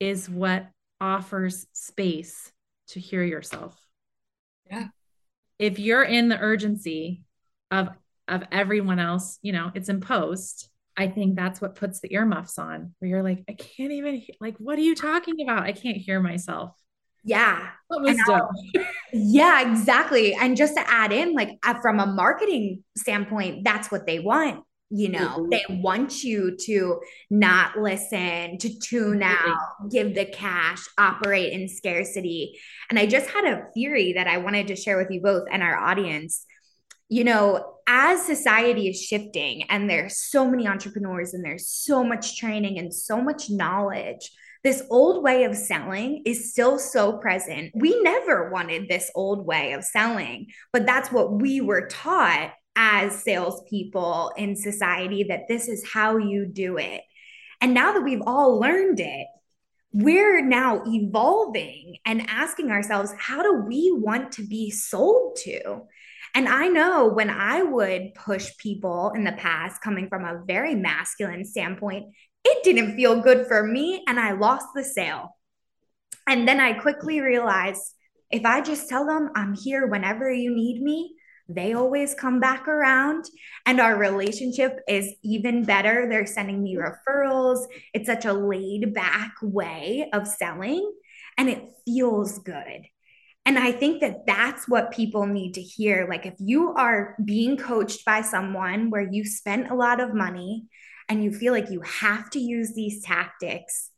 is 0.00 0.28
what 0.28 0.68
offers 1.00 1.66
space 1.72 2.52
to 2.88 3.00
hear 3.00 3.22
yourself 3.22 3.78
yeah 4.70 4.88
if 5.58 5.78
you're 5.78 6.02
in 6.02 6.28
the 6.28 6.38
urgency 6.38 7.22
of 7.70 7.88
of 8.28 8.42
everyone 8.50 8.98
else, 8.98 9.38
you 9.42 9.52
know, 9.52 9.70
it's 9.74 9.88
imposed. 9.88 10.68
I 10.96 11.08
think 11.08 11.36
that's 11.36 11.60
what 11.60 11.74
puts 11.74 12.00
the 12.00 12.14
earmuffs 12.14 12.58
on 12.58 12.94
where 12.98 13.10
you're 13.10 13.22
like, 13.22 13.44
I 13.48 13.52
can't 13.52 13.92
even, 13.92 14.22
like, 14.40 14.56
what 14.58 14.78
are 14.78 14.82
you 14.82 14.94
talking 14.94 15.40
about? 15.42 15.64
I 15.64 15.72
can't 15.72 15.96
hear 15.96 16.20
myself. 16.20 16.72
Yeah. 17.24 17.70
yeah, 19.12 19.70
exactly. 19.70 20.34
And 20.34 20.56
just 20.56 20.74
to 20.76 20.88
add 20.88 21.12
in, 21.12 21.34
like, 21.34 21.58
uh, 21.66 21.74
from 21.80 21.98
a 21.98 22.06
marketing 22.06 22.84
standpoint, 22.96 23.64
that's 23.64 23.90
what 23.90 24.06
they 24.06 24.20
want. 24.20 24.62
You 24.96 25.08
know, 25.08 25.38
mm-hmm. 25.38 25.48
they 25.50 25.64
want 25.68 26.22
you 26.22 26.56
to 26.66 27.00
not 27.28 27.76
listen, 27.76 28.58
to 28.58 28.78
tune 28.78 29.22
out, 29.22 29.58
give 29.90 30.14
the 30.14 30.26
cash, 30.26 30.84
operate 30.96 31.52
in 31.52 31.68
scarcity. 31.68 32.58
And 32.90 32.98
I 32.98 33.06
just 33.06 33.28
had 33.28 33.44
a 33.44 33.64
theory 33.74 34.12
that 34.12 34.28
I 34.28 34.38
wanted 34.38 34.68
to 34.68 34.76
share 34.76 34.96
with 34.96 35.10
you 35.10 35.20
both 35.20 35.44
and 35.50 35.62
our 35.62 35.76
audience 35.76 36.46
you 37.08 37.22
know, 37.22 37.74
as 37.86 38.22
society 38.22 38.88
is 38.88 39.00
shifting 39.00 39.64
and 39.64 39.88
there's 39.88 40.16
so 40.16 40.48
many 40.48 40.66
entrepreneurs 40.66 41.34
and 41.34 41.44
there's 41.44 41.68
so 41.68 42.02
much 42.02 42.38
training 42.38 42.78
and 42.78 42.94
so 42.94 43.20
much 43.20 43.50
knowledge, 43.50 44.30
this 44.64 44.82
old 44.90 45.22
way 45.22 45.44
of 45.44 45.54
selling 45.54 46.22
is 46.24 46.50
still 46.50 46.78
so 46.78 47.18
present. 47.18 47.70
We 47.74 48.00
never 48.00 48.50
wanted 48.50 48.88
this 48.88 49.10
old 49.14 49.46
way 49.46 49.72
of 49.72 49.84
selling, 49.84 50.46
but 50.72 50.86
that's 50.86 51.12
what 51.12 51.40
we 51.40 51.60
were 51.60 51.86
taught 51.88 52.52
as 52.76 53.22
salespeople 53.22 54.32
in 54.36 54.56
society 54.56 55.24
that 55.24 55.48
this 55.48 55.68
is 55.68 55.88
how 55.92 56.16
you 56.16 56.46
do 56.46 56.76
it. 56.76 57.02
And 57.60 57.74
now 57.74 57.92
that 57.92 58.02
we've 58.02 58.22
all 58.26 58.58
learned 58.58 59.00
it, 59.00 59.26
we're 59.92 60.44
now 60.44 60.82
evolving 60.86 61.98
and 62.04 62.28
asking 62.28 62.70
ourselves, 62.70 63.14
how 63.16 63.42
do 63.42 63.64
we 63.66 63.92
want 63.94 64.32
to 64.32 64.46
be 64.46 64.70
sold 64.70 65.36
to? 65.44 65.82
And 66.34 66.48
I 66.48 66.66
know 66.66 67.06
when 67.06 67.30
I 67.30 67.62
would 67.62 68.14
push 68.14 68.56
people 68.58 69.12
in 69.14 69.22
the 69.22 69.32
past, 69.32 69.80
coming 69.80 70.08
from 70.08 70.24
a 70.24 70.42
very 70.44 70.74
masculine 70.74 71.44
standpoint, 71.44 72.06
it 72.44 72.64
didn't 72.64 72.96
feel 72.96 73.20
good 73.20 73.46
for 73.46 73.64
me 73.64 74.02
and 74.08 74.18
I 74.18 74.32
lost 74.32 74.66
the 74.74 74.82
sale. 74.82 75.36
And 76.26 76.48
then 76.48 76.58
I 76.58 76.72
quickly 76.72 77.20
realized 77.20 77.82
if 78.30 78.44
I 78.44 78.62
just 78.62 78.88
tell 78.88 79.06
them 79.06 79.30
I'm 79.36 79.54
here 79.54 79.86
whenever 79.86 80.30
you 80.32 80.52
need 80.52 80.82
me, 80.82 81.13
they 81.48 81.74
always 81.74 82.14
come 82.14 82.40
back 82.40 82.68
around 82.68 83.26
and 83.66 83.80
our 83.80 83.96
relationship 83.96 84.80
is 84.88 85.12
even 85.22 85.64
better. 85.64 86.06
They're 86.08 86.26
sending 86.26 86.62
me 86.62 86.76
referrals. 86.76 87.66
It's 87.92 88.06
such 88.06 88.24
a 88.24 88.32
laid 88.32 88.94
back 88.94 89.34
way 89.42 90.08
of 90.12 90.26
selling 90.26 90.90
and 91.36 91.50
it 91.50 91.64
feels 91.84 92.38
good. 92.38 92.86
And 93.46 93.58
I 93.58 93.72
think 93.72 94.00
that 94.00 94.26
that's 94.26 94.66
what 94.66 94.90
people 94.90 95.26
need 95.26 95.54
to 95.54 95.60
hear. 95.60 96.06
Like, 96.08 96.24
if 96.24 96.34
you 96.38 96.70
are 96.70 97.14
being 97.22 97.58
coached 97.58 98.04
by 98.06 98.22
someone 98.22 98.88
where 98.88 99.06
you 99.06 99.24
spent 99.24 99.70
a 99.70 99.74
lot 99.74 100.00
of 100.00 100.14
money 100.14 100.64
and 101.10 101.22
you 101.22 101.30
feel 101.30 101.52
like 101.52 101.70
you 101.70 101.82
have 101.82 102.30
to 102.30 102.38
use 102.38 102.72
these 102.74 103.04
tactics, 103.04 103.90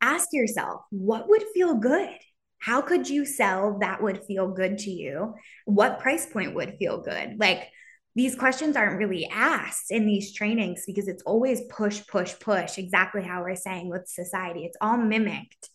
ask 0.00 0.28
yourself, 0.32 0.82
what 0.90 1.28
would 1.28 1.42
feel 1.52 1.74
good? 1.74 2.16
How 2.62 2.80
could 2.80 3.08
you 3.08 3.24
sell 3.24 3.78
that 3.80 4.00
would 4.00 4.24
feel 4.24 4.46
good 4.46 4.78
to 4.78 4.90
you? 4.90 5.34
What 5.64 5.98
price 5.98 6.26
point 6.26 6.54
would 6.54 6.76
feel 6.78 7.02
good? 7.02 7.40
Like, 7.40 7.68
these 8.14 8.36
questions 8.36 8.76
aren't 8.76 8.98
really 8.98 9.26
asked 9.26 9.90
in 9.90 10.06
these 10.06 10.32
trainings 10.32 10.84
because 10.86 11.08
it's 11.08 11.24
always 11.24 11.62
push, 11.68 12.06
push, 12.06 12.34
push, 12.38 12.78
exactly 12.78 13.24
how 13.24 13.42
we're 13.42 13.56
saying 13.56 13.88
with 13.88 14.06
society. 14.06 14.64
It's 14.64 14.76
all 14.80 14.96
mimicked 14.96 15.70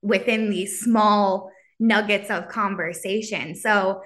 within 0.00 0.48
these 0.48 0.80
small 0.80 1.50
nuggets 1.78 2.30
of 2.30 2.48
conversation. 2.48 3.54
So, 3.54 4.00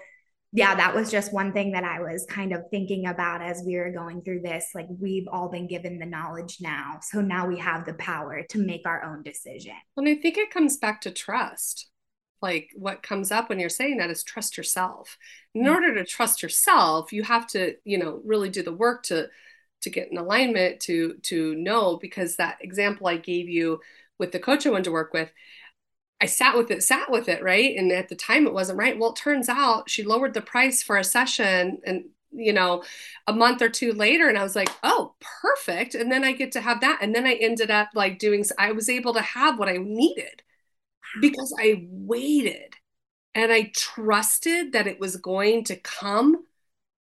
yeah, 0.53 0.75
that 0.75 0.93
was 0.93 1.13
just 1.13 1.33
one 1.33 1.53
thing 1.53 1.71
that 1.73 1.85
I 1.85 2.01
was 2.01 2.27
kind 2.29 2.53
of 2.53 2.63
thinking 2.69 3.07
about 3.07 3.43
as 3.43 3.63
we 3.65 3.77
were 3.77 3.93
going 3.93 4.23
through 4.23 4.41
this. 4.41 4.71
Like, 4.75 4.87
we've 4.89 5.29
all 5.31 5.51
been 5.51 5.69
given 5.69 6.01
the 6.01 6.07
knowledge 6.07 6.57
now. 6.61 6.99
So 7.01 7.21
now 7.21 7.47
we 7.47 7.59
have 7.59 7.85
the 7.85 7.95
power 7.95 8.43
to 8.51 8.59
make 8.59 8.87
our 8.87 9.05
own 9.05 9.23
decision. 9.23 9.75
And 9.97 10.09
I 10.09 10.17
think 10.17 10.37
it 10.37 10.51
comes 10.51 10.79
back 10.79 11.01
to 11.03 11.13
trust. 11.13 11.91
Like 12.45 12.71
what 12.77 13.03
comes 13.03 13.33
up 13.33 13.49
when 13.51 13.61
you're 13.61 13.71
saying 13.71 13.99
that 13.99 14.11
is 14.11 14.25
trust 14.25 14.59
yourself. 14.59 15.19
In 15.57 15.67
Mm-hmm. 15.67 15.75
order 15.75 15.95
to 15.97 16.05
trust 16.07 16.43
yourself 16.45 17.13
you 17.13 17.25
have 17.25 17.49
to 17.49 17.77
you 17.85 17.99
know 17.99 18.23
really 18.25 18.51
do 18.51 18.63
the 18.65 18.73
work 18.75 19.05
to 19.05 19.29
to 19.83 19.91
get 19.91 20.11
in 20.13 20.19
alignment 20.19 20.81
to 20.83 21.15
to 21.25 21.55
know 21.57 21.99
because 21.99 22.37
that 22.37 22.59
example 22.63 23.07
i 23.09 23.17
gave 23.19 23.49
you 23.51 23.81
with 24.21 24.33
the 24.33 24.41
coach 24.41 24.67
i 24.67 24.71
went 24.71 24.85
to 24.87 24.93
work 24.93 25.13
with 25.15 25.31
i 26.21 26.27
sat 26.27 26.57
with 26.57 26.71
it 26.71 26.83
sat 26.83 27.11
with 27.11 27.29
it 27.29 27.43
right? 27.43 27.77
And 27.77 27.93
at 27.93 28.09
the 28.09 28.17
time 28.17 28.47
it 28.47 28.55
wasn't 28.55 28.79
right. 28.79 28.99
Well 28.99 29.11
it 29.13 29.17
turns 29.17 29.49
out 29.49 29.91
she 29.91 30.03
lowered 30.05 30.35
the 30.35 30.41
price 30.43 30.83
for 30.83 30.97
a 30.97 31.05
session 31.05 31.81
and 31.85 32.05
you 32.33 32.53
know 32.53 32.83
a 33.27 33.33
month 33.33 33.63
or 33.63 33.69
two 33.69 33.93
later 33.93 34.29
and 34.29 34.37
i 34.39 34.43
was 34.43 34.57
like 34.57 34.71
oh 34.83 35.15
perfect. 35.43 35.95
And 35.95 36.11
then 36.11 36.25
i 36.25 36.33
get 36.33 36.53
to 36.53 36.61
have 36.61 36.81
that 36.83 36.99
and 37.03 37.15
then 37.15 37.27
i 37.27 37.35
ended 37.35 37.71
up 37.71 37.91
like 37.95 38.19
doing 38.19 38.45
i 38.59 38.73
was 38.73 38.89
able 38.89 39.15
to 39.15 39.23
have 39.23 39.59
what 39.59 39.69
i 39.69 39.77
needed 39.77 40.43
because 41.21 41.55
i 41.61 41.87
waited 41.91 42.75
and 43.35 43.53
i 43.53 43.71
trusted 43.75 44.73
that 44.73 44.87
it 44.87 45.01
was 45.01 45.17
going 45.17 45.65
to 45.65 45.77
come 45.77 46.45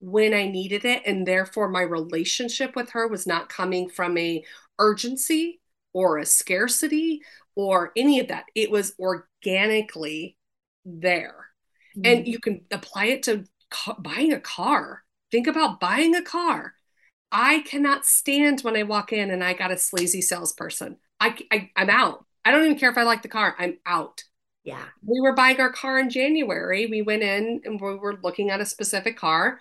when 0.01 0.35
i 0.35 0.47
needed 0.47 0.85
it. 0.85 1.03
And 1.07 1.27
therefore 1.27 1.69
my 1.69 1.81
relationship 1.81 2.77
with 2.77 2.91
her 2.91 3.09
was 3.09 3.27
not 3.27 3.49
coming 3.49 3.89
from 3.89 4.19
a 4.19 4.45
urgency 4.79 5.61
or 5.93 6.19
a 6.19 6.27
scarcity 6.27 7.23
or 7.55 7.93
any 7.97 8.21
of 8.21 8.29
that. 8.29 8.45
It 8.55 8.71
was 8.71 8.95
organically 8.99 10.37
there. 10.85 11.47
Mm-hmm. 11.97 12.11
and 12.11 12.27
you 12.27 12.41
can 12.41 12.63
apply 12.73 13.05
it 13.07 13.23
to 13.25 13.45
ca- 13.71 13.95
buying 14.01 14.33
a 14.33 14.41
car. 14.41 15.05
Think 15.31 15.47
about 15.47 15.79
buying 15.79 16.15
a 16.17 16.23
car. 16.23 16.75
I 17.31 17.61
cannot 17.61 18.05
stand 18.05 18.61
when 18.61 18.77
i 18.77 18.83
walk 18.83 19.13
in 19.13 19.31
and 19.31 19.43
i 19.43 19.55
got 19.55 19.71
a 19.71 19.79
sleazy 19.79 20.21
salesperson. 20.21 20.97
I, 21.21 21.37
I 21.51 21.71
i'm 21.77 21.91
out 21.91 22.27
i 22.45 22.51
don't 22.51 22.65
even 22.65 22.79
care 22.79 22.91
if 22.91 22.99
i 22.99 23.03
like 23.03 23.23
the 23.23 23.29
car. 23.29 23.55
I'm 23.59 23.79
out. 23.87 24.23
Yeah. 24.65 24.85
we 25.05 25.21
were 25.21 25.35
buying 25.35 25.61
our 25.61 25.73
car 25.73 25.99
in 25.99 26.09
january. 26.09 26.87
We 26.87 27.03
went 27.03 27.23
in 27.23 27.61
and 27.65 27.81
we 27.81 27.97
were 27.97 28.19
looking 28.23 28.51
at 28.51 28.61
a 28.61 28.67
specific 28.67 29.17
car 29.17 29.61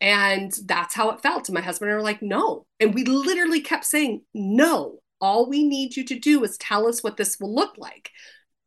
and 0.00 0.52
that's 0.64 0.94
how 0.94 1.10
it 1.10 1.22
felt. 1.22 1.48
And 1.48 1.54
my 1.54 1.60
husband 1.62 1.90
and 1.90 1.94
I 1.94 1.98
were 1.98 2.04
like 2.04 2.22
no. 2.22 2.66
And 2.80 2.94
we 2.94 3.04
literally 3.04 3.60
kept 3.60 3.84
saying 3.84 4.22
no. 4.34 4.98
All 5.20 5.48
we 5.48 5.66
need 5.66 5.96
you 5.96 6.04
to 6.04 6.18
do 6.18 6.44
is 6.44 6.58
tell 6.58 6.86
us 6.86 7.02
what 7.02 7.16
this 7.16 7.38
will 7.40 7.54
look 7.54 7.78
like. 7.78 8.10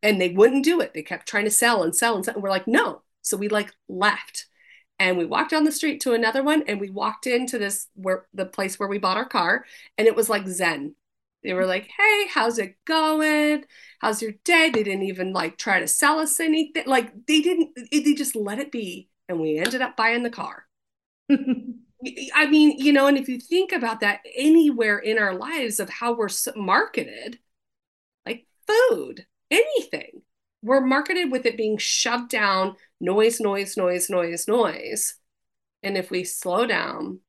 And 0.02 0.20
they 0.20 0.30
wouldn't 0.30 0.64
do 0.64 0.82
it. 0.82 0.94
They 0.94 1.04
kept 1.04 1.28
trying 1.28 1.46
to 1.46 1.52
sell 1.52 1.84
and 1.84 1.96
sell 1.96 2.16
and 2.16 2.26
sell. 2.26 2.34
And 2.34 2.44
we're 2.44 2.50
like 2.50 2.68
no. 2.68 3.04
So 3.22 3.38
we 3.38 3.50
like 3.50 3.72
left. 3.88 4.48
And 4.98 5.18
we 5.18 5.26
walked 5.26 5.52
down 5.52 5.64
the 5.64 5.72
street 5.72 6.02
to 6.02 6.14
another 6.14 6.44
one 6.44 6.64
and 6.68 6.80
we 6.80 6.90
walked 6.90 7.26
into 7.26 7.58
this 7.58 7.88
where 7.94 8.26
the 8.34 8.46
place 8.46 8.80
where 8.80 8.90
we 8.90 8.98
bought 8.98 9.16
our 9.16 9.28
car 9.28 9.64
and 9.98 10.08
it 10.08 10.16
was 10.16 10.28
like 10.30 10.46
zen 10.46 10.94
they 11.44 11.54
were 11.54 11.66
like 11.66 11.88
hey 11.98 12.28
how's 12.34 12.58
it 12.58 12.76
going 12.86 13.64
how's 14.00 14.22
your 14.22 14.34
day 14.44 14.70
they 14.70 14.84
didn't 14.84 15.04
even 15.04 15.34
like 15.34 15.58
try 15.58 15.80
to 15.80 15.88
sell 15.88 16.20
us 16.20 16.40
anything 16.40 16.84
like 16.86 17.12
they 17.28 17.42
didn't 17.42 17.78
they 17.92 18.14
just 18.14 18.36
let 18.36 18.60
it 18.60 18.72
be 18.72 19.10
and 19.28 19.40
we 19.40 19.58
ended 19.58 19.82
up 19.82 19.96
buying 19.96 20.24
the 20.24 20.30
car 20.30 20.66
I 22.34 22.48
mean, 22.50 22.78
you 22.78 22.94
know, 22.94 23.08
and 23.08 23.18
if 23.18 23.28
you 23.28 23.40
think 23.40 23.72
about 23.72 24.00
that 24.02 24.22
anywhere 24.36 24.98
in 24.98 25.18
our 25.18 25.34
lives 25.34 25.80
of 25.80 25.90
how 25.90 26.14
we're 26.14 26.30
marketed, 26.56 27.40
like 28.26 28.46
food, 28.68 29.26
anything, 29.52 30.22
we're 30.62 30.82
marketed 30.82 31.32
with 31.32 31.46
it 31.46 31.58
being 31.58 31.78
shoved 31.78 32.30
down, 32.30 32.76
noise, 33.02 33.40
noise, 33.42 33.76
noise, 33.76 34.10
noise, 34.10 34.48
noise. 34.48 35.16
And 35.84 35.98
if 35.98 36.10
we 36.10 36.24
slow 36.24 36.66
down, 36.66 37.20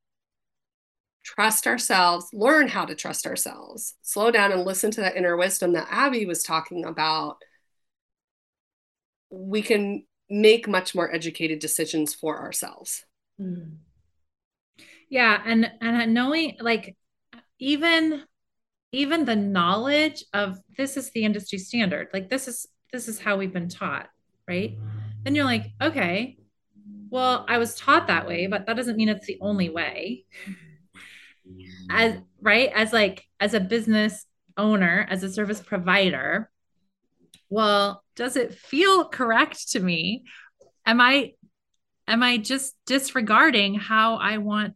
trust 1.23 1.67
ourselves, 1.67 2.27
learn 2.33 2.69
how 2.69 2.85
to 2.85 2.95
trust 2.95 3.27
ourselves, 3.27 3.95
slow 4.03 4.31
down 4.31 4.53
and 4.53 4.65
listen 4.65 4.91
to 4.93 5.01
that 5.01 5.17
inner 5.17 5.37
wisdom 5.37 5.73
that 5.73 5.89
Abby 5.91 6.27
was 6.27 6.43
talking 6.43 6.85
about, 6.85 7.37
we 9.31 9.63
can 9.63 10.05
make 10.29 10.69
much 10.69 10.95
more 10.95 11.13
educated 11.13 11.59
decisions 11.59 12.15
for 12.15 12.41
ourselves. 12.41 13.05
Mm. 13.41 13.77
Yeah, 15.09 15.43
and 15.45 15.71
and 15.81 16.15
knowing 16.15 16.57
like 16.61 16.97
even 17.59 18.25
even 18.93 19.25
the 19.25 19.37
knowledge 19.37 20.25
of 20.33 20.59
this 20.77 20.97
is 20.97 21.11
the 21.11 21.25
industry 21.25 21.59
standard. 21.59 22.09
Like 22.13 22.29
this 22.29 22.49
is 22.49 22.67
this 22.93 23.09
is 23.09 23.19
how 23.19 23.37
we've 23.37 23.53
been 23.53 23.69
taught, 23.69 24.09
right? 24.49 24.77
Then 25.23 25.35
you're 25.35 25.45
like, 25.45 25.67
okay, 25.81 26.39
well, 27.11 27.45
I 27.49 27.59
was 27.59 27.75
taught 27.75 28.07
that 28.07 28.27
way, 28.27 28.47
but 28.47 28.67
that 28.67 28.77
doesn't 28.77 28.97
mean 28.97 29.09
it's 29.09 29.27
the 29.27 29.39
only 29.41 29.69
way. 29.69 30.25
As 31.91 32.17
right, 32.41 32.71
as 32.75 32.93
like 32.93 33.25
as 33.39 33.55
a 33.55 33.61
business 33.61 34.25
owner, 34.57 35.07
as 35.09 35.23
a 35.23 35.33
service 35.33 35.61
provider, 35.61 36.51
well, 37.49 38.05
does 38.17 38.37
it 38.37 38.55
feel 38.55 39.09
correct 39.09 39.73
to 39.73 39.81
me? 39.81 40.25
Am 40.87 41.01
I 41.01 41.33
am 42.07 42.23
I 42.23 42.39
just 42.39 42.75
disregarding 42.87 43.75
how 43.75 44.17
I 44.17 44.39
want 44.39 44.75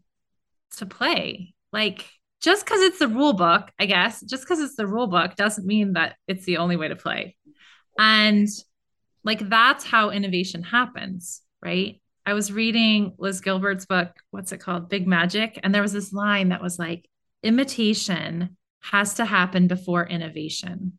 to 0.79 0.87
play? 0.87 1.55
Like 1.73 2.07
just 2.41 2.65
because 2.65 2.81
it's 2.83 2.99
the 2.99 3.09
rule 3.09 3.33
book, 3.33 3.71
I 3.79 3.87
guess, 3.87 4.21
just 4.21 4.45
because 4.45 4.61
it's 4.61 4.77
the 4.77 4.87
rule 4.87 5.07
book 5.07 5.35
doesn't 5.37 5.67
mean 5.67 5.95
that 5.95 6.17
it's 6.29 6.45
the 6.45 6.59
only 6.59 6.77
way 6.77 6.89
to 6.89 6.97
play. 6.97 7.37
And 7.99 8.49
like 9.25 9.49
that's 9.49 9.85
how 9.85 10.11
innovation 10.11 10.63
happens, 10.63 11.41
right? 11.63 12.01
I 12.27 12.33
was 12.33 12.53
reading 12.53 13.15
Liz 13.19 13.41
Gilbert's 13.41 13.87
book, 13.87 14.11
what's 14.31 14.53
it 14.53 14.59
called? 14.59 14.89
Big 14.89 15.07
Magic. 15.07 15.61
And 15.63 15.75
there 15.75 15.83
was 15.83 15.93
this 15.93 16.13
line 16.13 16.49
that 16.49 16.63
was 16.63 16.79
like, 16.79 17.09
imitation 17.43 18.57
has 18.81 19.15
to 19.15 19.25
happen 19.25 19.67
before 19.67 20.07
innovation. 20.07 20.99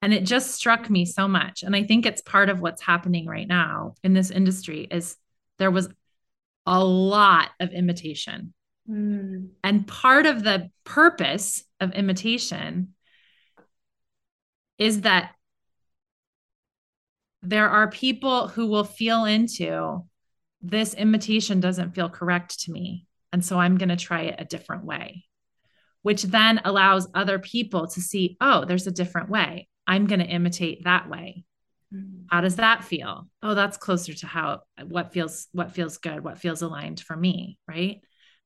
And 0.00 0.12
it 0.12 0.24
just 0.24 0.52
struck 0.52 0.90
me 0.90 1.04
so 1.04 1.28
much. 1.28 1.62
And 1.62 1.74
I 1.74 1.84
think 1.84 2.04
it's 2.04 2.22
part 2.22 2.48
of 2.48 2.60
what's 2.60 2.82
happening 2.82 3.26
right 3.26 3.48
now 3.48 3.94
in 4.02 4.12
this 4.12 4.30
industry 4.30 4.86
is 4.90 5.16
there 5.58 5.70
was 5.70 5.88
a 6.66 6.82
lot 6.82 7.50
of 7.60 7.70
imitation. 7.72 8.52
Mm. 8.88 9.50
And 9.62 9.86
part 9.86 10.26
of 10.26 10.42
the 10.42 10.70
purpose 10.84 11.64
of 11.80 11.92
imitation 11.92 12.94
is 14.78 15.02
that 15.02 15.32
there 17.42 17.68
are 17.68 17.90
people 17.90 18.48
who 18.48 18.66
will 18.66 18.84
feel 18.84 19.24
into 19.24 20.04
this 20.64 20.94
imitation 20.94 21.60
doesn't 21.60 21.94
feel 21.94 22.08
correct 22.08 22.60
to 22.60 22.72
me. 22.72 23.06
And 23.32 23.44
so 23.44 23.58
I'm 23.58 23.76
going 23.76 23.90
to 23.90 23.96
try 23.96 24.22
it 24.22 24.36
a 24.38 24.44
different 24.44 24.84
way, 24.84 25.24
which 26.02 26.22
then 26.22 26.60
allows 26.64 27.08
other 27.14 27.38
people 27.38 27.86
to 27.88 28.00
see, 28.00 28.36
oh, 28.40 28.64
there's 28.64 28.86
a 28.86 28.92
different 28.92 29.28
way. 29.28 29.68
I'm 29.86 30.06
going 30.06 30.20
to 30.20 30.26
imitate 30.26 30.84
that 30.84 31.10
way. 31.10 31.44
Mm-hmm. 31.94 32.22
How 32.30 32.40
does 32.40 32.56
that 32.56 32.84
feel? 32.84 33.28
Oh, 33.42 33.54
that's 33.54 33.76
closer 33.76 34.14
to 34.14 34.26
how 34.26 34.62
what 34.82 35.12
feels 35.12 35.48
what 35.52 35.72
feels 35.72 35.98
good, 35.98 36.24
what 36.24 36.38
feels 36.38 36.62
aligned 36.62 37.00
for 37.00 37.16
me, 37.16 37.58
right? 37.68 38.00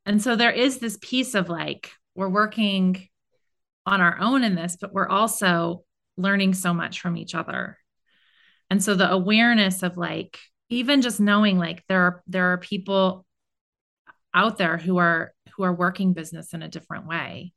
And 0.04 0.20
so 0.20 0.34
there 0.34 0.50
is 0.50 0.78
this 0.78 0.98
piece 1.00 1.34
of 1.34 1.48
like 1.48 1.92
we're 2.14 2.28
working 2.28 3.06
on 3.86 4.00
our 4.00 4.18
own 4.20 4.42
in 4.42 4.54
this, 4.54 4.76
but 4.80 4.92
we're 4.92 5.08
also 5.08 5.84
learning 6.16 6.54
so 6.54 6.74
much 6.74 7.00
from 7.00 7.16
each 7.16 7.34
other. 7.34 7.78
And 8.70 8.82
so 8.82 8.94
the 8.94 9.10
awareness 9.10 9.82
of 9.82 9.96
like 9.96 10.38
even 10.68 11.02
just 11.02 11.20
knowing 11.20 11.58
like 11.58 11.84
there 11.88 12.02
are 12.02 12.22
there 12.26 12.52
are 12.52 12.58
people 12.58 13.24
out 14.34 14.58
there 14.58 14.76
who 14.76 14.98
are 14.98 15.32
who 15.56 15.62
are 15.62 15.72
working 15.72 16.12
business 16.12 16.52
in 16.54 16.62
a 16.62 16.68
different 16.68 17.06
way 17.06 17.52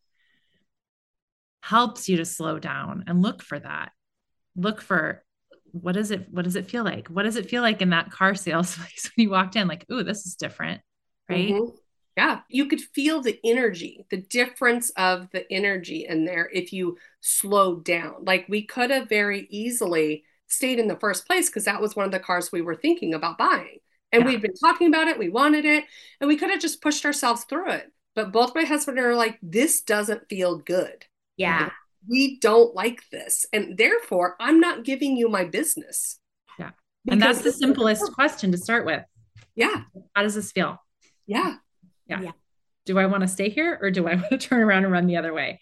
helps 1.62 2.10
you 2.10 2.18
to 2.18 2.26
slow 2.26 2.60
down 2.60 3.04
and 3.08 3.22
look 3.22 3.42
for 3.42 3.60
that. 3.60 3.92
Look 4.56 4.82
for 4.82 5.24
what 5.72 5.94
does 5.94 6.12
it 6.12 6.28
what 6.32 6.44
does 6.44 6.56
it 6.56 6.70
feel 6.70 6.84
like? 6.84 7.08
What 7.08 7.24
does 7.24 7.36
it 7.36 7.50
feel 7.50 7.62
like 7.62 7.82
in 7.82 7.92
that 7.92 8.12
car 8.12 8.36
sales 8.36 8.76
place 8.78 9.10
when 9.16 9.24
you 9.24 9.30
walked 9.30 9.56
in 9.56 9.68
like, 9.68 9.86
"Ooh, 9.92 10.04
this 10.04 10.26
is 10.26 10.36
different." 10.36 10.82
Right? 11.30 11.54
Mm-hmm. 11.54 11.76
Yeah, 12.18 12.42
you 12.50 12.68
could 12.68 12.82
feel 12.82 13.22
the 13.22 13.40
energy, 13.46 14.06
the 14.10 14.18
difference 14.18 14.90
of 14.98 15.30
the 15.32 15.50
energy 15.50 16.06
in 16.08 16.26
there 16.26 16.50
if 16.52 16.74
you 16.74 16.98
slowed 17.22 17.86
down. 17.86 18.26
Like 18.26 18.48
we 18.50 18.64
could 18.64 18.92
have 18.92 19.08
very 19.08 19.48
easily 19.50 20.26
stayed 20.52 20.80
in 20.80 20.88
the 20.88 21.00
first 21.00 21.26
place 21.26 21.50
because 21.50 21.66
that 21.66 21.82
was 21.82 21.96
one 21.96 22.06
of 22.06 22.12
the 22.12 22.20
cars 22.20 22.52
we 22.52 22.62
were 22.62 22.76
thinking 22.76 23.14
about 23.14 23.38
buying. 23.38 23.80
And 24.12 24.24
yeah. 24.24 24.28
we'd 24.28 24.42
been 24.42 24.56
talking 24.56 24.88
about 24.88 25.08
it, 25.08 25.18
we 25.18 25.30
wanted 25.30 25.66
it, 25.66 25.86
and 26.20 26.28
we 26.28 26.36
could 26.36 26.50
have 26.50 26.60
just 26.60 26.82
pushed 26.82 27.06
ourselves 27.06 27.46
through 27.46 27.72
it. 27.72 27.92
But 28.16 28.34
both 28.34 28.56
my 28.56 28.64
husband 28.64 28.98
and 28.98 29.08
I 29.08 29.10
are 29.10 29.16
like, 29.16 29.40
this 29.42 29.82
doesn't 29.82 30.28
feel 30.30 30.58
good. 30.58 31.06
Yeah. 31.38 31.64
Like, 31.64 31.72
we 32.10 32.40
don't 32.40 32.76
like 32.76 33.04
this. 33.12 33.46
And 33.54 33.78
therefore, 33.78 34.36
I'm 34.40 34.60
not 34.60 34.84
giving 34.84 35.16
you 35.16 35.30
my 35.30 35.46
business. 35.46 36.20
Yeah. 36.60 36.72
And 37.08 37.22
that's 37.22 37.42
the 37.42 37.54
simplest 37.54 38.12
question 38.14 38.52
to 38.52 38.58
start 38.58 38.86
with. 38.86 39.04
Yeah. 39.56 39.84
How 40.14 40.24
does 40.24 40.36
this 40.36 40.52
feel? 40.52 40.78
Yeah. 41.26 41.56
Yeah. 42.08 42.22
yeah. 42.22 42.32
Do 42.86 43.00
I 43.00 43.06
want 43.06 43.22
to 43.22 43.28
stay 43.28 43.50
here 43.50 43.78
or 43.82 43.92
do 43.92 44.08
I 44.08 44.16
want 44.16 44.30
to 44.30 44.38
turn 44.38 44.62
around 44.62 44.84
and 44.84 44.92
run 44.92 45.08
the 45.08 45.18
other 45.18 45.34
way? 45.34 45.62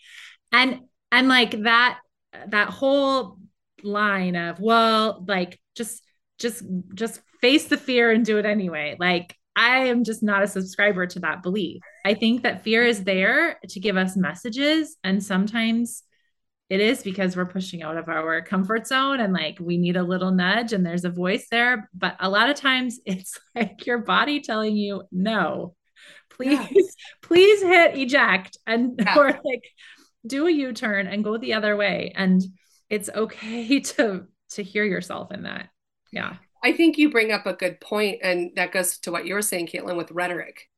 And 0.51 0.81
and 1.11 1.27
like 1.27 1.51
that 1.63 1.99
that 2.47 2.69
whole 2.69 3.37
line 3.83 4.35
of 4.35 4.59
well 4.59 5.23
like 5.27 5.59
just 5.75 6.03
just 6.37 6.63
just 6.93 7.21
face 7.41 7.65
the 7.65 7.77
fear 7.77 8.11
and 8.11 8.25
do 8.25 8.37
it 8.37 8.45
anyway. 8.45 8.95
Like 8.99 9.35
i 9.55 9.87
am 9.87 10.03
just 10.05 10.23
not 10.23 10.43
a 10.43 10.47
subscriber 10.47 11.05
to 11.07 11.19
that 11.19 11.43
belief. 11.43 11.81
I 12.05 12.13
think 12.13 12.43
that 12.43 12.63
fear 12.63 12.83
is 12.85 13.03
there 13.03 13.59
to 13.69 13.79
give 13.79 13.97
us 13.97 14.15
messages 14.15 14.97
and 15.03 15.23
sometimes 15.23 16.03
it 16.69 16.79
is 16.79 17.01
because 17.01 17.35
we're 17.35 17.45
pushing 17.47 17.81
out 17.81 17.97
of 17.97 18.09
our 18.09 18.43
comfort 18.43 18.85
zone 18.85 19.19
and 19.19 19.33
like 19.33 19.57
we 19.59 19.77
need 19.77 19.97
a 19.97 20.03
little 20.03 20.31
nudge 20.31 20.71
and 20.71 20.85
there's 20.85 21.03
a 21.03 21.09
voice 21.09 21.47
there. 21.49 21.89
But 21.95 22.15
a 22.19 22.29
lot 22.29 22.49
of 22.49 22.55
times 22.55 22.99
it's 23.05 23.39
like 23.55 23.85
your 23.85 23.99
body 23.99 24.41
telling 24.41 24.77
you 24.77 25.03
no 25.11 25.75
please 26.39 26.95
please 27.21 27.61
hit 27.61 27.97
eject 27.97 28.57
and 28.65 28.99
yeah. 28.99 29.17
or 29.17 29.27
like 29.27 29.63
do 30.25 30.47
a 30.47 30.51
u-turn 30.51 31.07
and 31.07 31.23
go 31.23 31.37
the 31.37 31.53
other 31.53 31.75
way. 31.75 32.13
And 32.15 32.41
it's 32.89 33.09
okay 33.09 33.79
to 33.79 34.25
to 34.51 34.63
hear 34.63 34.83
yourself 34.83 35.31
in 35.31 35.43
that. 35.43 35.69
Yeah. 36.11 36.35
I 36.63 36.73
think 36.73 36.97
you 36.97 37.09
bring 37.09 37.31
up 37.31 37.45
a 37.45 37.53
good 37.53 37.79
point 37.79 38.19
and 38.21 38.51
that 38.55 38.71
goes 38.71 38.97
to 38.99 39.11
what 39.11 39.25
you 39.25 39.33
were 39.33 39.41
saying 39.41 39.67
caitlin 39.67 39.95
with 39.95 40.11
rhetoric. 40.11 40.69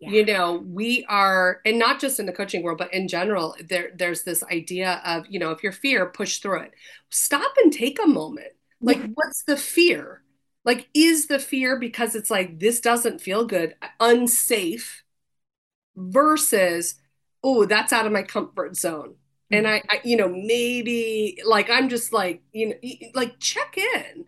Yeah. 0.00 0.10
you 0.10 0.26
know 0.26 0.64
we 0.64 1.04
are 1.08 1.60
and 1.66 1.76
not 1.76 2.00
just 2.00 2.20
in 2.20 2.26
the 2.26 2.32
coaching 2.32 2.62
world 2.62 2.78
but 2.78 2.94
in 2.94 3.08
general 3.08 3.56
there 3.68 3.90
there's 3.96 4.22
this 4.22 4.44
idea 4.44 5.02
of 5.04 5.26
you 5.28 5.40
know 5.40 5.50
if 5.50 5.60
you're 5.64 5.72
fear 5.72 6.06
push 6.06 6.38
through 6.38 6.60
it. 6.62 6.72
Stop 7.10 7.52
and 7.62 7.72
take 7.72 7.98
a 8.02 8.06
moment. 8.06 8.52
Like 8.80 8.98
yeah. 8.98 9.06
what's 9.14 9.42
the 9.42 9.56
fear? 9.56 10.22
Like 10.64 10.88
is 10.94 11.26
the 11.26 11.38
fear 11.38 11.78
because 11.78 12.14
it's 12.14 12.30
like 12.30 12.60
this 12.60 12.80
doesn't 12.80 13.20
feel 13.20 13.44
good 13.44 13.74
unsafe 13.98 15.02
versus 15.96 16.94
oh 17.42 17.64
that's 17.64 17.92
out 17.92 18.06
of 18.06 18.12
my 18.12 18.22
comfort 18.22 18.76
zone 18.76 19.16
and 19.50 19.66
mm-hmm. 19.66 19.86
I, 19.90 19.96
I 19.96 20.00
you 20.04 20.16
know 20.16 20.28
maybe 20.28 21.38
like 21.44 21.70
i'm 21.70 21.88
just 21.88 22.12
like 22.12 22.42
you 22.52 22.70
know 22.70 22.74
like 23.14 23.38
check 23.40 23.76
in. 23.76 24.24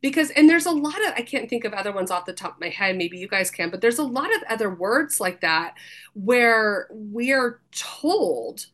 Because 0.00 0.30
and 0.30 0.50
there's 0.50 0.66
a 0.66 0.72
lot 0.72 1.00
of 1.06 1.12
i 1.16 1.22
can't 1.22 1.48
think 1.48 1.64
of 1.64 1.72
other 1.72 1.92
ones 1.92 2.10
off 2.10 2.26
the 2.26 2.32
top 2.32 2.54
of 2.56 2.60
my 2.60 2.70
head 2.70 2.96
maybe 2.96 3.18
you 3.18 3.28
guys 3.28 3.52
can 3.52 3.70
but 3.70 3.80
there's 3.80 4.00
a 4.00 4.02
lot 4.02 4.34
of 4.34 4.42
other 4.48 4.68
words 4.68 5.20
like 5.20 5.42
that 5.42 5.74
where 6.14 6.88
we're 6.90 7.60
told 7.70 8.66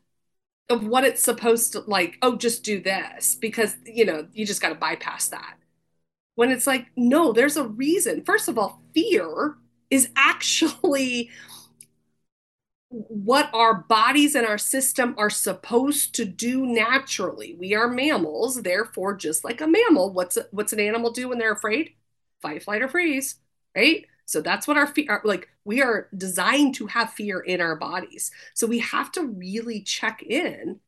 of 0.69 0.87
what 0.87 1.05
it's 1.05 1.23
supposed 1.23 1.73
to 1.73 1.81
like 1.81 2.17
oh 2.23 2.37
just 2.37 2.63
do 2.63 2.81
this 2.81 3.35
because 3.35 3.77
you 3.85 4.05
know 4.05 4.27
you 4.33 4.45
just 4.45 4.61
got 4.61 4.69
to 4.71 4.75
bypass 4.75 5.29
that. 5.29 5.57
When 6.35 6.51
it's 6.51 6.67
like 6.67 6.87
no 6.97 7.33
there's 7.33 7.57
a 7.57 7.65
reason. 7.65 8.25
First 8.25 8.49
of 8.49 8.59
all 8.59 8.83
fear 8.95 9.57
is 9.91 10.11
actually 10.17 11.31
what 12.91 13.51
our 13.53 13.75
bodies 13.75 14.35
and 14.35 14.47
our 14.47 14.59
system 14.59 15.15
are 15.19 15.31
supposed 15.31 16.15
to 16.15 16.25
do 16.25 16.65
naturally. 16.65 17.55
We 17.59 17.75
are 17.75 17.89
mammals, 17.89 18.63
therefore, 18.63 19.15
just 19.15 19.45
like 19.45 19.61
a 19.61 19.67
mammal, 19.67 20.13
what's 20.13 20.39
what's 20.51 20.73
an 20.73 20.81
animal 20.81 21.11
do 21.11 21.29
when 21.29 21.39
they're 21.39 21.53
afraid? 21.53 21.91
Fight, 22.41 22.63
flight, 22.63 22.83
or 22.83 22.89
freeze, 22.89 23.37
right? 23.77 24.07
So 24.25 24.41
that's 24.41 24.67
what 24.67 24.77
our 24.77 24.87
fear 24.87 25.21
like. 25.25 25.49
We 25.65 25.83
are 25.83 26.09
designed 26.17 26.77
to 26.77 26.87
have 26.87 27.13
fear 27.13 27.41
in 27.41 27.61
our 27.61 27.77
bodies. 27.77 28.31
So 28.55 28.67
we 28.67 28.79
have 28.79 29.13
to 29.13 29.27
really 29.27 29.83
check 29.83 30.23
in. 30.23 30.81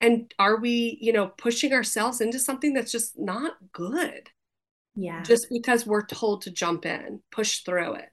And 0.00 0.32
are 0.38 0.56
we, 0.56 0.96
you 1.02 1.12
know, 1.12 1.26
pushing 1.26 1.74
ourselves 1.74 2.22
into 2.22 2.38
something 2.38 2.72
that's 2.72 2.92
just 2.92 3.18
not 3.18 3.56
good? 3.72 4.30
Yeah. 4.94 5.22
Just 5.22 5.48
because 5.50 5.86
we're 5.86 6.06
told 6.06 6.42
to 6.42 6.50
jump 6.50 6.86
in, 6.86 7.20
push 7.30 7.58
through 7.60 7.94
it. 7.94 8.10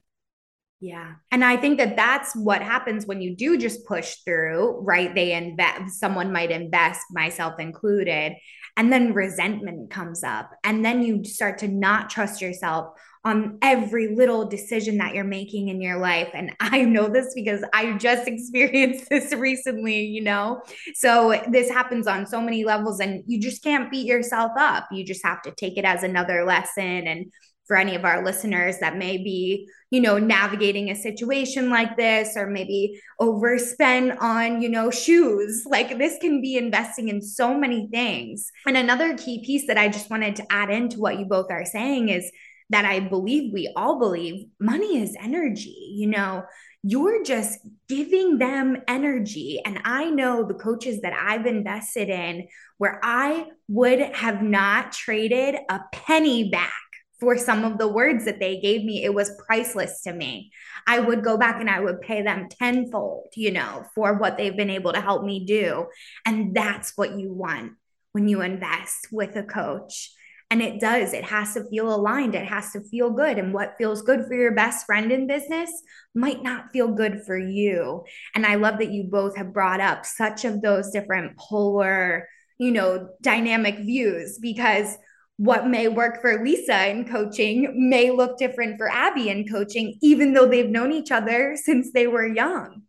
Yeah. 0.79 1.13
And 1.31 1.43
I 1.43 1.57
think 1.57 1.79
that 1.79 1.95
that's 1.95 2.35
what 2.35 2.61
happens 2.61 3.07
when 3.07 3.19
you 3.19 3.35
do 3.35 3.57
just 3.57 3.85
push 3.87 4.17
through, 4.23 4.79
right? 4.81 5.13
They 5.13 5.33
invest, 5.33 5.99
someone 5.99 6.31
might 6.31 6.51
invest, 6.51 7.01
myself 7.11 7.59
included, 7.59 8.33
and 8.75 8.93
then 8.93 9.13
resentment 9.13 9.89
comes 9.89 10.23
up. 10.23 10.51
And 10.63 10.85
then 10.85 11.01
you 11.01 11.23
start 11.23 11.57
to 11.59 11.67
not 11.67 12.11
trust 12.11 12.43
yourself 12.43 12.93
on 13.25 13.57
every 13.63 14.15
little 14.15 14.45
decision 14.47 14.97
that 14.99 15.15
you're 15.15 15.23
making 15.23 15.69
in 15.69 15.81
your 15.81 15.97
life. 15.97 16.29
And 16.35 16.51
I 16.59 16.83
know 16.83 17.09
this 17.09 17.33
because 17.33 17.63
I 17.73 17.93
just 17.93 18.27
experienced 18.27 19.07
this 19.09 19.33
recently, 19.33 20.01
you 20.01 20.21
know? 20.21 20.61
So 20.93 21.41
this 21.51 21.71
happens 21.71 22.05
on 22.05 22.27
so 22.27 22.39
many 22.39 22.63
levels, 22.63 22.99
and 22.99 23.23
you 23.25 23.41
just 23.41 23.63
can't 23.63 23.89
beat 23.89 24.05
yourself 24.05 24.51
up. 24.57 24.87
You 24.91 25.03
just 25.03 25.25
have 25.25 25.41
to 25.41 25.51
take 25.51 25.77
it 25.77 25.85
as 25.85 26.03
another 26.03 26.45
lesson 26.45 27.07
and 27.07 27.31
for 27.67 27.77
any 27.77 27.95
of 27.95 28.05
our 28.05 28.23
listeners 28.23 28.79
that 28.79 28.97
may 28.97 29.17
be, 29.17 29.69
you 29.91 29.99
know, 29.99 30.17
navigating 30.17 30.89
a 30.89 30.95
situation 30.95 31.69
like 31.69 31.97
this 31.97 32.35
or 32.37 32.47
maybe 32.47 33.01
overspend 33.19 34.19
on, 34.21 34.61
you 34.61 34.69
know, 34.69 34.89
shoes. 34.89 35.65
Like 35.65 35.97
this 35.97 36.17
can 36.19 36.41
be 36.41 36.57
investing 36.57 37.09
in 37.09 37.21
so 37.21 37.57
many 37.57 37.87
things. 37.91 38.51
And 38.65 38.77
another 38.77 39.17
key 39.17 39.43
piece 39.45 39.67
that 39.67 39.77
I 39.77 39.89
just 39.89 40.09
wanted 40.09 40.37
to 40.37 40.51
add 40.51 40.69
into 40.69 40.99
what 40.99 41.19
you 41.19 41.25
both 41.25 41.51
are 41.51 41.65
saying 41.65 42.09
is 42.09 42.31
that 42.69 42.85
I 42.85 42.99
believe 42.99 43.53
we 43.53 43.71
all 43.75 43.99
believe 43.99 44.47
money 44.59 45.01
is 45.01 45.15
energy. 45.21 45.93
You 45.95 46.07
know, 46.07 46.43
you're 46.83 47.23
just 47.23 47.59
giving 47.89 48.37
them 48.37 48.77
energy. 48.87 49.61
And 49.65 49.79
I 49.83 50.09
know 50.09 50.43
the 50.43 50.53
coaches 50.53 51.01
that 51.01 51.13
I've 51.13 51.45
invested 51.45 52.09
in 52.09 52.47
where 52.77 52.99
I 53.03 53.47
would 53.67 53.99
have 53.99 54.41
not 54.41 54.91
traded 54.91 55.55
a 55.69 55.81
penny 55.91 56.49
back 56.49 56.71
for 57.19 57.37
some 57.37 57.65
of 57.65 57.77
the 57.77 57.87
words 57.87 58.25
that 58.25 58.39
they 58.39 58.59
gave 58.59 58.83
me, 58.83 59.03
it 59.03 59.13
was 59.13 59.41
priceless 59.45 60.01
to 60.01 60.13
me. 60.13 60.51
I 60.85 60.99
would 60.99 61.23
go 61.23 61.37
back 61.37 61.59
and 61.59 61.69
I 61.69 61.79
would 61.79 62.01
pay 62.01 62.21
them 62.21 62.47
tenfold, 62.49 63.29
you 63.35 63.51
know, 63.51 63.85
for 63.95 64.13
what 64.13 64.37
they've 64.37 64.55
been 64.55 64.69
able 64.69 64.93
to 64.93 65.01
help 65.01 65.23
me 65.23 65.45
do. 65.45 65.87
And 66.25 66.55
that's 66.55 66.93
what 66.95 67.17
you 67.17 67.33
want 67.33 67.73
when 68.11 68.27
you 68.27 68.41
invest 68.41 69.07
with 69.11 69.35
a 69.35 69.43
coach. 69.43 70.11
And 70.49 70.61
it 70.61 70.79
does, 70.79 71.13
it 71.13 71.25
has 71.25 71.55
to 71.55 71.67
feel 71.69 71.93
aligned, 71.93 72.33
it 72.33 72.47
has 72.47 72.71
to 72.71 72.81
feel 72.81 73.09
good. 73.09 73.37
And 73.37 73.53
what 73.53 73.75
feels 73.77 74.01
good 74.01 74.25
for 74.25 74.33
your 74.33 74.53
best 74.53 74.85
friend 74.85 75.11
in 75.11 75.27
business 75.27 75.69
might 76.15 76.41
not 76.41 76.71
feel 76.71 76.87
good 76.87 77.23
for 77.25 77.37
you. 77.37 78.05
And 78.33 78.45
I 78.45 78.55
love 78.55 78.77
that 78.79 78.91
you 78.91 79.03
both 79.03 79.35
have 79.35 79.53
brought 79.53 79.81
up 79.81 80.05
such 80.05 80.45
of 80.45 80.61
those 80.61 80.91
different 80.91 81.35
polar, 81.37 82.29
you 82.59 82.71
know, 82.71 83.09
dynamic 83.21 83.79
views 83.79 84.39
because 84.41 84.97
what 85.37 85.67
may 85.67 85.87
work 85.87 86.19
for 86.21 86.43
Lisa 86.43 86.89
in 86.89 87.07
coaching 87.07 87.89
may 87.89 88.09
look 88.09 88.37
different 88.37 88.77
for 88.77 88.89
Abby 88.89 89.29
in 89.29 89.47
coaching, 89.47 89.97
even 90.01 90.33
though 90.33 90.47
they've 90.47 90.69
known 90.69 90.91
each 90.91 91.11
other 91.11 91.55
since 91.55 91.91
they 91.91 92.07
were 92.07 92.25
young. 92.25 92.81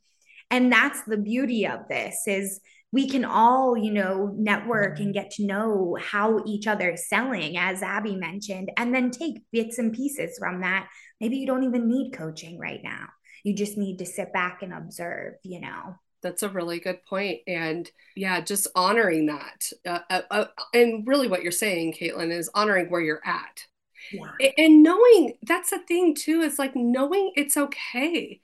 And 0.51 0.73
that's 0.73 1.03
the 1.03 1.19
beauty 1.19 1.67
of 1.67 1.81
this 1.89 2.23
is 2.27 2.61
we 2.91 3.07
can 3.07 3.27
all, 3.27 3.77
you 3.77 3.93
know, 3.93 4.35
network 4.35 4.99
and 4.99 5.13
get 5.13 5.33
to 5.33 5.45
know 5.45 5.99
how 6.01 6.43
each 6.47 6.67
other 6.67 6.93
is 6.93 7.07
selling, 7.07 7.59
as 7.59 7.83
Abby 7.83 8.17
mentioned, 8.17 8.71
and 8.79 8.95
then 8.95 9.11
take 9.11 9.43
bits 9.53 9.77
and 9.77 9.93
pieces 9.93 10.39
from 10.39 10.63
that. 10.63 10.89
Maybe 11.21 11.37
you 11.37 11.47
don't 11.47 11.65
even 11.65 11.87
need 11.87 12.13
coaching 12.13 12.59
right 12.59 12.81
now. 12.83 13.09
You 13.45 13.55
just 13.55 13.77
need 13.77 13.99
to 13.99 14.07
sit 14.07 14.33
back 14.33 14.63
and 14.63 14.73
observe, 14.73 15.35
you 15.43 15.61
know 15.61 15.97
that's 16.23 16.43
a 16.43 16.49
really 16.49 16.81
good 16.81 17.05
point 17.05 17.41
and 17.47 17.91
yeah 18.17 18.41
just 18.41 18.67
honoring 18.75 19.27
that 19.27 19.71
uh, 19.87 20.01
uh, 20.11 20.23
uh, 20.31 20.45
and 20.75 21.07
really 21.07 21.29
what 21.29 21.43
you're 21.43 21.53
saying 21.53 21.93
caitlin 21.93 22.31
is 22.31 22.51
honoring 22.55 22.91
where 22.91 23.01
you're 23.01 23.23
at. 23.25 23.65
Yeah. 24.13 24.51
and 24.57 24.83
knowing 24.83 25.35
that's 25.43 25.71
the 25.71 25.81
thing 25.81 26.15
too 26.15 26.41
is 26.41 26.59
like 26.59 26.75
knowing 26.75 27.33
it's 27.37 27.57
okay. 27.57 28.41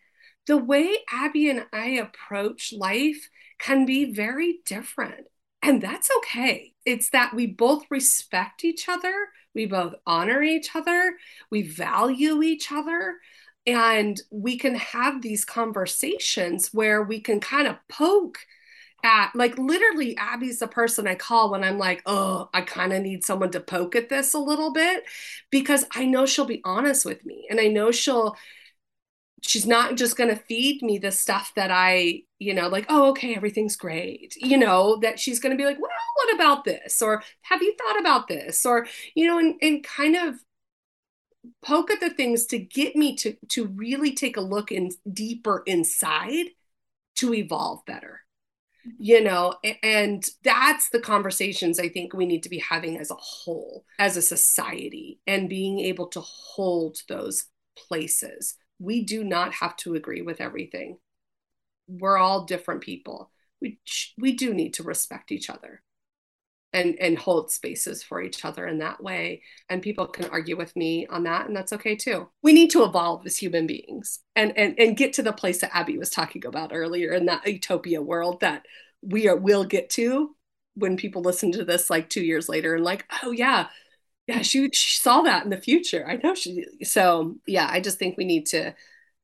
The 0.47 0.59
way 0.59 0.95
abby 1.11 1.49
and 1.49 1.65
i 1.73 1.87
approach 1.87 2.73
life 2.77 3.31
can 3.59 3.87
be 3.87 4.13
very 4.13 4.59
different 4.67 5.27
and 5.63 5.81
that's 5.81 6.11
okay. 6.19 6.75
It's 6.85 7.09
that 7.11 7.35
we 7.35 7.47
both 7.47 7.85
respect 7.91 8.65
each 8.65 8.89
other 8.89 9.15
we 9.55 9.67
both 9.67 9.95
honor 10.07 10.43
each 10.43 10.75
other 10.75 11.17
we 11.51 11.63
value 11.63 12.43
each 12.43 12.71
other 12.71 13.17
and 13.67 14.21
we 14.31 14.59
can 14.59 14.75
have 14.75 15.23
these 15.23 15.45
conversations 15.45 16.73
where 16.73 17.03
we 17.03 17.21
can 17.21 17.41
kind 17.41 17.67
of 17.67 17.77
poke 17.89 18.39
at 19.03 19.31
like 19.35 19.59
literally 19.59 20.17
abby's 20.17 20.59
the 20.59 20.67
person 20.67 21.07
i 21.07 21.15
call 21.15 21.51
when 21.51 21.63
i'm 21.63 21.79
like 21.79 22.03
oh 22.07 22.49
i 22.55 22.61
kind 22.63 22.93
of 22.93 23.03
need 23.03 23.25
someone 23.25 23.51
to 23.51 23.61
poke 23.61 23.95
at 23.95 24.09
this 24.09 24.33
a 24.33 24.39
little 24.39 24.73
bit 24.73 25.05
because 25.51 25.85
i 25.95 26.05
know 26.07 26.25
she'll 26.25 26.47
be 26.47 26.63
honest 26.65 27.05
with 27.05 27.25
me 27.25 27.47
and 27.51 27.61
i 27.61 27.67
know 27.67 27.91
she'll 27.91 28.35
she's 29.43 29.67
not 29.67 29.97
just 29.97 30.17
going 30.17 30.31
to 30.31 30.37
feed 30.37 30.83
me 30.83 30.97
the 30.97 31.11
stuff 31.11 31.53
that 31.55 31.71
i 31.71 32.23
you 32.39 32.55
know 32.55 32.69
like 32.69 32.87
oh 32.89 33.11
okay 33.11 33.35
everything's 33.35 33.77
great 33.77 34.35
you 34.37 34.57
know 34.57 34.97
that 35.03 35.19
she's 35.21 35.39
going 35.39 35.55
to 35.55 35.61
be 35.61 35.67
like 35.67 35.79
well 35.79 35.91
what 36.17 36.35
about 36.35 36.65
this? 36.65 37.03
or 37.03 37.23
have 37.43 37.61
you 37.61 37.75
thought 37.77 38.01
about 38.01 38.29
this? 38.29 38.65
or 38.65 38.87
you 39.15 39.27
know 39.27 39.39
and, 39.39 39.57
and 39.61 39.85
kind 39.85 40.17
of 40.17 40.37
poke 41.65 41.91
at 41.91 42.01
the 42.01 42.11
things 42.11 42.47
to 42.47 42.59
get 42.59 42.97
me 42.97 43.17
to 43.17 43.37
to 43.51 43.67
really 43.67 44.13
take 44.15 44.37
a 44.37 44.43
look 44.43 44.73
in 44.73 44.91
deeper 45.11 45.63
inside 45.67 46.47
to 47.17 47.35
evolve 47.35 47.85
better. 47.87 48.21
You 48.99 49.25
know 49.25 49.55
and 49.83 50.23
that's 50.43 50.91
the 50.91 51.01
conversations 51.01 51.81
i 51.81 51.89
think 51.89 52.13
we 52.13 52.27
need 52.27 52.43
to 52.43 52.51
be 52.51 52.59
having 52.59 52.99
as 52.99 53.11
a 53.11 53.15
whole 53.15 53.87
as 53.99 54.19
a 54.19 54.23
society 54.23 55.21
and 55.27 55.49
being 55.49 55.81
able 55.81 56.09
to 56.09 56.21
hold 56.21 56.99
those 57.09 57.47
places. 57.77 58.57
We 58.79 59.05
do 59.05 59.25
not 59.25 59.55
have 59.55 59.77
to 59.79 59.95
agree 59.95 60.23
with 60.23 60.41
everything. 60.41 60.99
We're 61.87 62.19
all 62.19 62.45
different 62.45 62.81
people. 62.81 63.31
We 63.61 63.79
we 64.19 64.33
do 64.33 64.53
need 64.53 64.75
to 64.75 64.83
respect 64.83 65.33
each 65.33 65.49
other 65.49 65.83
and 66.75 66.97
and 67.01 67.17
hold 67.17 67.51
spaces 67.51 68.03
for 68.03 68.21
each 68.21 68.45
other 68.45 68.67
in 68.67 68.79
that 68.79 69.03
way 69.03 69.41
and 69.71 69.81
people 69.81 70.07
can 70.07 70.27
argue 70.27 70.57
with 70.57 70.77
me 70.77 71.07
on 71.07 71.23
that 71.23 71.47
and 71.47 71.57
that's 71.57 71.73
okay 71.73 71.97
too 71.97 72.29
we 72.43 72.53
need 72.53 72.71
to 72.71 72.85
evolve 72.85 73.25
as 73.25 73.39
human 73.39 73.67
beings 73.67 74.21
and 74.37 74.53
and 74.59 74.79
and 74.79 74.97
get 74.97 75.15
to 75.15 75.23
the 75.23 75.33
place 75.33 75.61
that 75.61 75.75
abby 75.75 75.97
was 75.97 76.11
talking 76.11 76.45
about 76.45 76.73
earlier 76.75 77.13
in 77.13 77.25
that 77.27 77.47
utopia 77.47 78.03
world 78.03 78.41
that 78.41 78.67
we 79.01 79.29
are 79.29 79.37
will 79.37 79.65
get 79.65 79.89
to 79.91 80.35
when 80.75 80.97
people 80.97 81.23
listen 81.23 81.53
to 81.53 81.65
this 81.65 81.89
like 81.89 82.09
two 82.09 82.23
years 82.23 82.49
later 82.49 82.75
and 82.75 82.85
like, 82.85 83.07
oh 83.23 83.31
yeah, 83.31 83.69
yeah, 84.27 84.43
she 84.43 84.71
she 84.73 85.01
saw 85.01 85.23
that 85.23 85.45
in 85.45 85.51
the 85.51 85.61
future. 85.61 86.07
I 86.07 86.17
know 86.17 86.35
she. 86.35 86.65
So 86.83 87.37
yeah, 87.47 87.69
I 87.71 87.81
just 87.81 87.99
think 87.99 88.17
we 88.17 88.25
need 88.25 88.47
to 88.47 88.75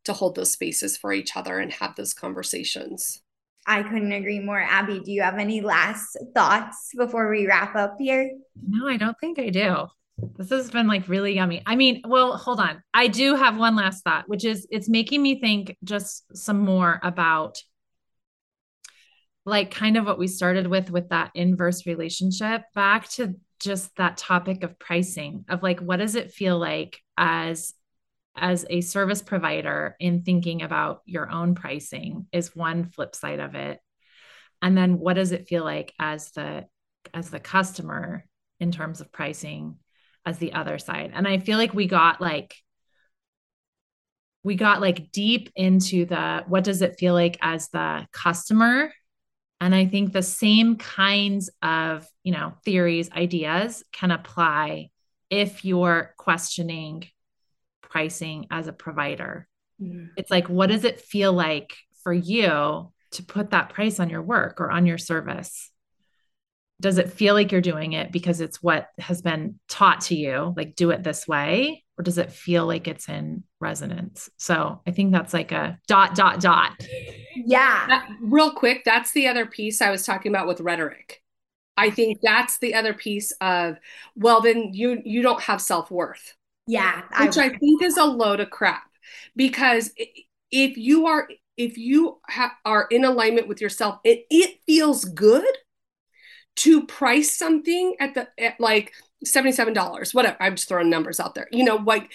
to 0.05 0.13
hold 0.13 0.35
those 0.35 0.53
spaces 0.53 0.97
for 0.97 1.13
each 1.13 1.37
other 1.37 1.59
and 1.59 1.73
have 1.73 1.97
those 1.97 2.15
conversations. 2.15 3.23
I 3.66 3.83
couldn't 3.83 4.12
agree 4.12 4.40
more. 4.40 4.61
Abby, 4.61 5.01
do 5.01 5.12
you 5.12 5.23
have 5.23 5.38
any 5.38 5.61
last 5.61 6.16
thoughts 6.35 6.90
before 6.96 7.31
we 7.31 7.46
wrap 7.46 7.77
up 7.77 7.96
here? 7.99 8.31
No, 8.66 8.88
I 8.88 8.96
don't 8.96 9.16
think 9.20 9.38
I 9.38 9.51
do. 9.51 9.87
This 10.37 10.51
has 10.51 10.70
been 10.70 10.87
like 10.87 11.09
really 11.09 11.35
yummy. 11.35 11.62
I 11.66 11.77
mean, 11.77 12.03
well, 12.07 12.37
hold 12.37 12.61
on. 12.61 12.83
I 12.92 13.07
do 13.07 13.37
have 13.37 13.57
one 13.57 13.77
last 13.77 14.05
thought, 14.05 14.29
which 14.29 14.44
is 14.44 14.66
it's 14.70 14.88
making 14.88 15.23
me 15.23 15.40
think 15.40 15.77
just 15.85 16.37
some 16.37 16.61
more 16.61 17.01
about 17.03 17.59
like 19.46 19.70
kind 19.70 19.96
of 19.96 20.05
what 20.05 20.18
we 20.18 20.27
started 20.27 20.66
with 20.66 20.90
with 20.90 21.09
that 21.09 21.31
inverse 21.35 21.87
relationship 21.87 22.62
back 22.75 23.09
to 23.11 23.35
just 23.59 23.94
that 23.96 24.16
topic 24.16 24.62
of 24.62 24.79
pricing 24.79 25.44
of 25.49 25.62
like 25.62 25.81
what 25.81 25.96
does 25.96 26.14
it 26.14 26.33
feel 26.33 26.59
like 26.59 27.01
as 27.16 27.75
as 28.37 28.64
a 28.71 28.81
service 28.81 29.23
provider 29.23 29.97
in 29.99 30.23
thinking 30.23 30.62
about 30.62 31.03
your 31.05 31.31
own 31.31 31.55
pricing 31.55 32.27
is 32.33 32.55
one 32.55 32.85
flip 32.85 33.14
side 33.14 33.40
of 33.40 33.55
it. 33.55 33.81
And 34.62 34.77
then 34.77 34.99
what 34.99 35.14
does 35.14 35.33
it 35.33 35.49
feel 35.49 35.64
like 35.64 35.93
as 35.99 36.31
the 36.33 36.66
as 37.14 37.31
the 37.31 37.40
customer 37.40 38.25
in 38.61 38.73
terms 38.73 39.01
of 39.01 39.11
pricing 39.11 39.79
as 40.25 40.38
the 40.38 40.53
other 40.53 40.79
side? 40.79 41.12
And 41.14 41.27
i 41.27 41.38
feel 41.38 41.59
like 41.59 41.75
we 41.75 41.87
got 41.87 42.21
like 42.21 42.55
we 44.43 44.55
got 44.55 44.81
like 44.81 45.12
deep 45.12 45.51
into 45.55 46.07
the 46.07 46.45
what 46.47 46.64
does 46.64 46.83
it 46.83 46.99
feel 46.99 47.14
like 47.14 47.37
as 47.43 47.69
the 47.69 48.07
customer? 48.12 48.93
And 49.61 49.75
i 49.75 49.87
think 49.87 50.12
the 50.12 50.23
same 50.23 50.77
kinds 50.77 51.51
of 51.62 52.07
you 52.23 52.33
know 52.33 52.55
theories 52.64 53.11
ideas 53.12 53.83
can 53.93 54.11
apply 54.11 54.90
if 55.31 55.64
you're 55.64 56.14
questioning 56.16 57.05
pricing 57.90 58.46
as 58.50 58.68
a 58.68 58.72
provider. 58.72 59.46
Mm-hmm. 59.83 60.07
It's 60.16 60.31
like, 60.31 60.48
what 60.48 60.68
does 60.68 60.85
it 60.85 61.00
feel 61.00 61.33
like 61.33 61.74
for 62.03 62.12
you 62.12 62.90
to 63.11 63.22
put 63.22 63.50
that 63.50 63.70
price 63.70 64.00
on 64.00 64.09
your 64.09 64.22
work 64.22 64.61
or 64.61 64.70
on 64.70 64.87
your 64.87 64.96
service? 64.96 65.70
Does 66.81 66.96
it 66.96 67.12
feel 67.12 67.35
like 67.35 67.53
you're 67.53 67.61
doing 67.61 67.92
it 67.92 68.11
because 68.11 68.40
it's 68.40 68.62
what 68.62 68.88
has 68.98 69.20
been 69.20 69.59
taught 69.68 70.00
to 70.03 70.14
you, 70.14 70.55
like 70.57 70.76
do 70.76 70.90
it 70.90 71.03
this 71.03 71.29
way? 71.29 71.85
Or 71.98 72.03
does 72.03 72.16
it 72.16 72.33
feel 72.33 72.66
like 72.66 72.88
it's 72.88 73.11
in 73.11 73.44
resonance? 73.61 74.31
So 74.38 74.81
I 74.87 74.90
think 74.90 75.12
that's 75.12 75.35
like 75.35 75.53
a 75.53 75.79
dot, 75.87 76.14
dot, 76.14 76.40
dot. 76.40 76.72
Yeah. 77.35 77.87
That, 77.87 78.09
real 78.22 78.53
quick, 78.53 78.83
that's 78.87 79.12
the 79.12 79.29
other 79.29 79.44
piece 79.44 79.83
I 79.83 79.90
was 79.90 80.07
talking 80.07 80.33
about 80.33 80.46
with 80.46 80.62
rhetoric. 80.62 81.22
I 81.76 81.90
think 81.90 82.20
that's 82.22 82.59
the 82.59 82.74
other 82.74 82.94
piece 82.94 83.33
of, 83.40 83.76
well, 84.14 84.40
then 84.40 84.70
you 84.72 85.00
you 85.05 85.22
don't 85.22 85.40
have 85.42 85.61
self-worth 85.61 86.35
yeah. 86.70 87.02
Which 87.20 87.37
I, 87.37 87.46
I 87.46 87.48
think 87.59 87.83
is 87.83 87.96
a 87.96 88.04
load 88.04 88.38
of 88.40 88.50
crap 88.50 88.85
because 89.35 89.92
if 90.50 90.76
you 90.76 91.06
are 91.06 91.28
if 91.56 91.76
you 91.76 92.20
ha- 92.28 92.56
are 92.64 92.87
in 92.90 93.04
alignment 93.04 93.48
with 93.48 93.61
yourself 93.61 93.98
it, 94.04 94.24
it 94.30 94.61
feels 94.66 95.04
good 95.04 95.44
to 96.56 96.87
price 96.87 97.37
something 97.37 97.96
at 97.98 98.14
the 98.14 98.28
at 98.38 98.61
like 98.61 98.92
$77 99.26 100.14
whatever. 100.14 100.37
I'm 100.40 100.54
just 100.54 100.68
throwing 100.68 100.90
numbers 100.90 101.18
out 101.18 101.35
there. 101.35 101.48
You 101.50 101.64
know 101.64 101.76
like 101.76 102.12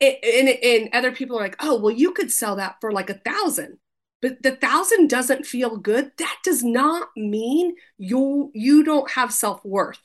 and, 0.00 0.48
and 0.48 0.88
other 0.92 1.12
people 1.12 1.38
are 1.38 1.42
like 1.42 1.56
oh 1.60 1.78
well 1.80 1.94
you 1.94 2.12
could 2.12 2.32
sell 2.32 2.56
that 2.56 2.76
for 2.80 2.90
like 2.90 3.08
a 3.10 3.14
thousand. 3.14 3.78
But 4.20 4.42
the 4.42 4.56
thousand 4.56 5.10
doesn't 5.10 5.46
feel 5.46 5.76
good. 5.76 6.10
That 6.18 6.38
does 6.42 6.64
not 6.64 7.08
mean 7.16 7.76
you 7.98 8.50
you 8.52 8.82
don't 8.82 9.10
have 9.12 9.32
self-worth 9.32 10.00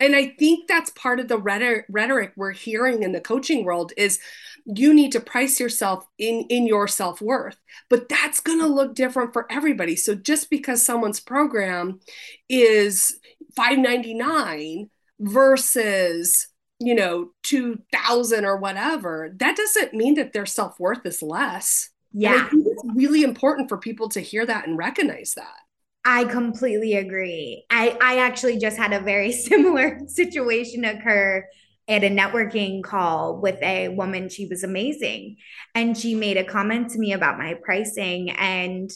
and 0.00 0.14
i 0.14 0.26
think 0.38 0.66
that's 0.68 0.90
part 0.90 1.20
of 1.20 1.28
the 1.28 1.38
rhetoric 1.38 2.32
we're 2.36 2.52
hearing 2.52 3.02
in 3.02 3.12
the 3.12 3.20
coaching 3.20 3.64
world 3.64 3.92
is 3.96 4.18
you 4.64 4.92
need 4.92 5.12
to 5.12 5.20
price 5.20 5.60
yourself 5.60 6.04
in 6.18 6.44
in 6.48 6.66
your 6.66 6.88
self-worth 6.88 7.56
but 7.88 8.08
that's 8.08 8.40
going 8.40 8.60
to 8.60 8.66
look 8.66 8.94
different 8.94 9.32
for 9.32 9.46
everybody. 9.50 9.96
So 9.96 10.14
just 10.14 10.50
because 10.50 10.84
someone's 10.84 11.20
program 11.20 12.00
is 12.48 13.18
599 13.54 14.90
versus 15.20 16.48
you 16.78 16.94
know 16.94 17.30
2000 17.44 18.44
or 18.44 18.58
whatever 18.58 19.32
that 19.36 19.56
doesn't 19.56 19.94
mean 19.94 20.12
that 20.14 20.34
their 20.34 20.46
self-worth 20.46 21.06
is 21.06 21.22
less. 21.22 21.90
Yeah. 22.12 22.48
it's 22.50 22.82
really 22.94 23.22
important 23.22 23.68
for 23.68 23.76
people 23.76 24.08
to 24.10 24.20
hear 24.20 24.44
that 24.46 24.66
and 24.66 24.78
recognize 24.78 25.34
that 25.34 25.60
I 26.08 26.24
completely 26.24 26.94
agree. 26.94 27.66
I, 27.68 27.98
I 28.00 28.18
actually 28.18 28.58
just 28.58 28.76
had 28.76 28.92
a 28.92 29.00
very 29.00 29.32
similar 29.48 29.98
situation 30.06 30.84
occur 30.84 31.44
at 31.88 32.04
a 32.04 32.08
networking 32.08 32.82
call 32.82 33.40
with 33.40 33.60
a 33.60 33.88
woman. 33.88 34.28
She 34.28 34.46
was 34.46 34.62
amazing. 34.62 35.36
And 35.74 35.98
she 35.98 36.14
made 36.14 36.36
a 36.36 36.44
comment 36.44 36.90
to 36.90 36.98
me 36.98 37.12
about 37.12 37.38
my 37.38 37.54
pricing. 37.62 38.30
And 38.30 38.88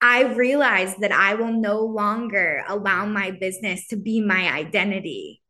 I 0.00 0.22
realized 0.22 1.00
that 1.00 1.12
I 1.12 1.34
will 1.34 1.52
no 1.52 1.80
longer 1.80 2.64
allow 2.68 3.06
my 3.06 3.32
business 3.32 3.88
to 3.88 3.96
be 3.96 4.20
my 4.20 4.52
identity 4.52 5.42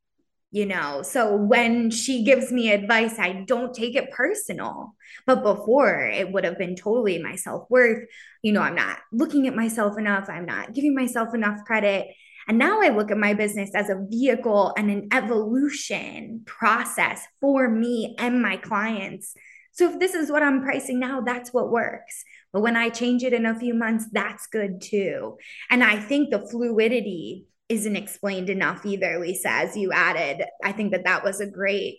you 0.57 0.65
know? 0.65 1.03
So 1.03 1.37
when 1.37 1.91
she 1.91 2.25
gives 2.25 2.51
me 2.51 2.73
advice 2.73 3.19
i 3.19 3.45
don't 3.47 3.75
take 3.75 3.95
it 3.95 4.11
personal 4.11 4.95
but 5.27 5.43
before 5.43 6.07
it 6.07 6.33
would 6.33 6.45
have 6.45 6.57
been 6.57 6.77
totally 6.77 7.23
my 7.23 7.37
self-worth. 7.37 8.09
You 8.41 8.53
know 8.53 8.63
i'm 8.63 8.75
not 8.75 8.99
looking 9.13 9.47
at 9.47 9.55
myself 9.55 9.99
enough 9.99 10.31
i'm 10.31 10.47
not 10.47 10.73
giving 10.73 10.95
myself 10.95 11.35
enough 11.35 11.59
credit. 11.67 12.09
And 12.49 12.57
now 12.57 12.81
i 12.81 12.89
look 12.89 13.11
at 13.11 13.19
my 13.19 13.35
business 13.35 13.71
as 13.75 13.91
a 13.91 14.03
vehicle 14.09 14.73
and 14.79 14.91
an 14.91 15.09
evolution 15.13 16.43
process 16.47 17.21
for 17.41 17.69
me 17.69 18.17
and 18.19 18.41
my 18.41 18.57
clients. 18.57 19.35
So 19.73 19.91
if 19.91 19.99
this 19.99 20.15
is 20.15 20.31
what 20.31 20.43
i'm 20.43 20.63
pricing 20.63 20.99
now 20.99 21.21
that's 21.21 21.53
what 21.53 21.71
works. 21.71 22.25
But 22.53 22.63
when 22.63 22.77
i 22.77 22.89
change 22.89 23.25
it 23.25 23.35
in 23.35 23.45
a 23.45 23.59
few 23.59 23.75
months 23.75 24.07
that's 24.11 24.47
good 24.47 24.81
too. 24.81 25.37
And 25.69 25.85
i 25.85 25.97
think 25.99 26.31
the 26.31 26.47
fluidity 26.51 27.45
isn't 27.69 27.97
explained 27.97 28.51
enough 28.51 28.87
either, 28.87 29.19
Lisa, 29.19 29.51
as 29.51 29.77
you 29.77 29.93
added. 29.93 30.45
I 30.63 30.73
think 30.73 30.93
that 30.93 31.05
that 31.05 31.25
was 31.25 31.41
a 31.41 31.51
great, 31.51 31.99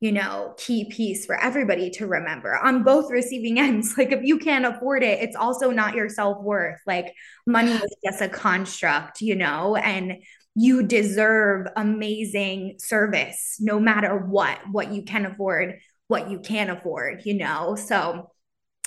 you 0.00 0.12
know, 0.12 0.54
key 0.56 0.90
piece 0.90 1.26
for 1.26 1.38
everybody 1.38 1.90
to 1.90 2.06
remember 2.06 2.56
on 2.56 2.82
both 2.82 3.10
receiving 3.10 3.58
ends. 3.58 3.96
Like, 3.98 4.12
if 4.12 4.22
you 4.22 4.38
can't 4.38 4.64
afford 4.64 5.02
it, 5.02 5.20
it's 5.20 5.36
also 5.36 5.70
not 5.70 5.94
your 5.94 6.08
self 6.08 6.42
worth. 6.42 6.80
Like, 6.86 7.14
money 7.46 7.72
is 7.72 7.96
just 8.04 8.22
a 8.22 8.28
construct, 8.28 9.20
you 9.20 9.36
know, 9.36 9.76
and 9.76 10.22
you 10.54 10.82
deserve 10.82 11.66
amazing 11.76 12.76
service 12.78 13.56
no 13.58 13.80
matter 13.80 14.16
what, 14.16 14.58
what 14.70 14.92
you 14.92 15.02
can 15.02 15.24
afford, 15.24 15.78
what 16.08 16.30
you 16.30 16.40
can't 16.40 16.70
afford, 16.70 17.22
you 17.24 17.34
know? 17.34 17.74
So 17.74 18.30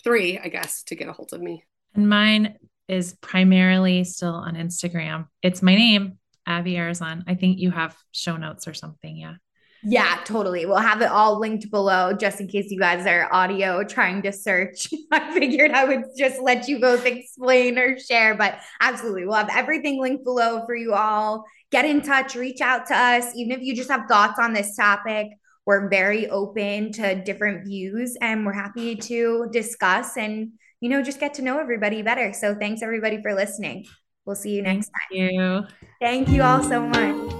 three, 0.03 0.39
I 0.39 0.49
guess, 0.49 0.83
to 0.85 0.95
get 0.95 1.09
a 1.09 1.13
hold 1.13 1.33
of 1.33 1.41
me. 1.41 1.65
And 1.95 2.09
mine 2.09 2.57
is 2.89 3.17
primarily 3.21 4.05
still 4.05 4.35
on 4.35 4.55
Instagram. 4.55 5.27
It's 5.43 5.63
my 5.63 5.75
name, 5.75 6.19
Abby 6.47 6.75
Arrizon. 6.75 7.25
I 7.27 7.35
think 7.35 7.59
you 7.59 7.71
have 7.71 7.97
show 8.13 8.37
notes 8.37 8.67
or 8.67 8.75
something. 8.75 9.17
Yeah. 9.17 9.35
Yeah, 9.83 10.19
totally. 10.25 10.67
We'll 10.67 10.77
have 10.77 11.01
it 11.01 11.11
all 11.11 11.39
linked 11.39 11.71
below 11.71 12.13
just 12.13 12.39
in 12.39 12.49
case 12.49 12.71
you 12.71 12.79
guys 12.79 13.07
are 13.07 13.33
audio 13.33 13.83
trying 13.83 14.21
to 14.23 14.33
search. 14.33 14.89
I 15.11 15.33
figured 15.33 15.71
I 15.71 15.85
would 15.85 16.05
just 16.19 16.43
let 16.43 16.69
you 16.69 16.81
both 16.81 17.07
explain 17.07 17.79
or 17.79 17.99
share, 17.99 18.35
but 18.35 18.59
absolutely. 18.81 19.25
We'll 19.25 19.37
have 19.37 19.49
everything 19.51 19.99
linked 19.99 20.25
below 20.25 20.67
for 20.67 20.75
you 20.75 20.93
all. 20.93 21.45
Get 21.71 21.87
in 21.87 22.03
touch, 22.03 22.35
reach 22.35 22.61
out 22.61 22.87
to 22.87 22.97
us, 22.97 23.33
even 23.35 23.53
if 23.53 23.63
you 23.63 23.75
just 23.75 23.91
have 23.91 24.07
thoughts 24.07 24.39
on 24.39 24.53
this 24.53 24.77
topic 24.77 25.29
we're 25.67 25.89
very 25.89 26.29
open 26.29 26.93
to 26.93 27.23
different 27.23 27.65
views 27.65 28.17
and 28.21 28.45
we're 28.45 28.53
happy 28.53 28.97
to 28.97 29.49
discuss 29.53 30.17
and, 30.17 30.53
you 30.81 30.89
know, 30.89 31.03
just 31.03 31.21
get 31.21 31.35
to 31.35 31.43
know 31.43 31.59
everybody 31.59 32.03
better. 32.03 32.33
So 32.33 32.55
thanks 32.55 32.83
everybody 32.83 33.23
for 33.23 33.35
listening. 33.35 33.87
We'll 34.25 34.37
see 34.37 34.51
you 34.51 34.63
next 34.63 34.87
time. 34.87 35.19
Thank 35.19 35.33
you. 35.33 35.67
Thank 36.01 36.29
you 36.29 36.43
all 36.43 36.63
so 36.63 36.81
much. 36.81 37.40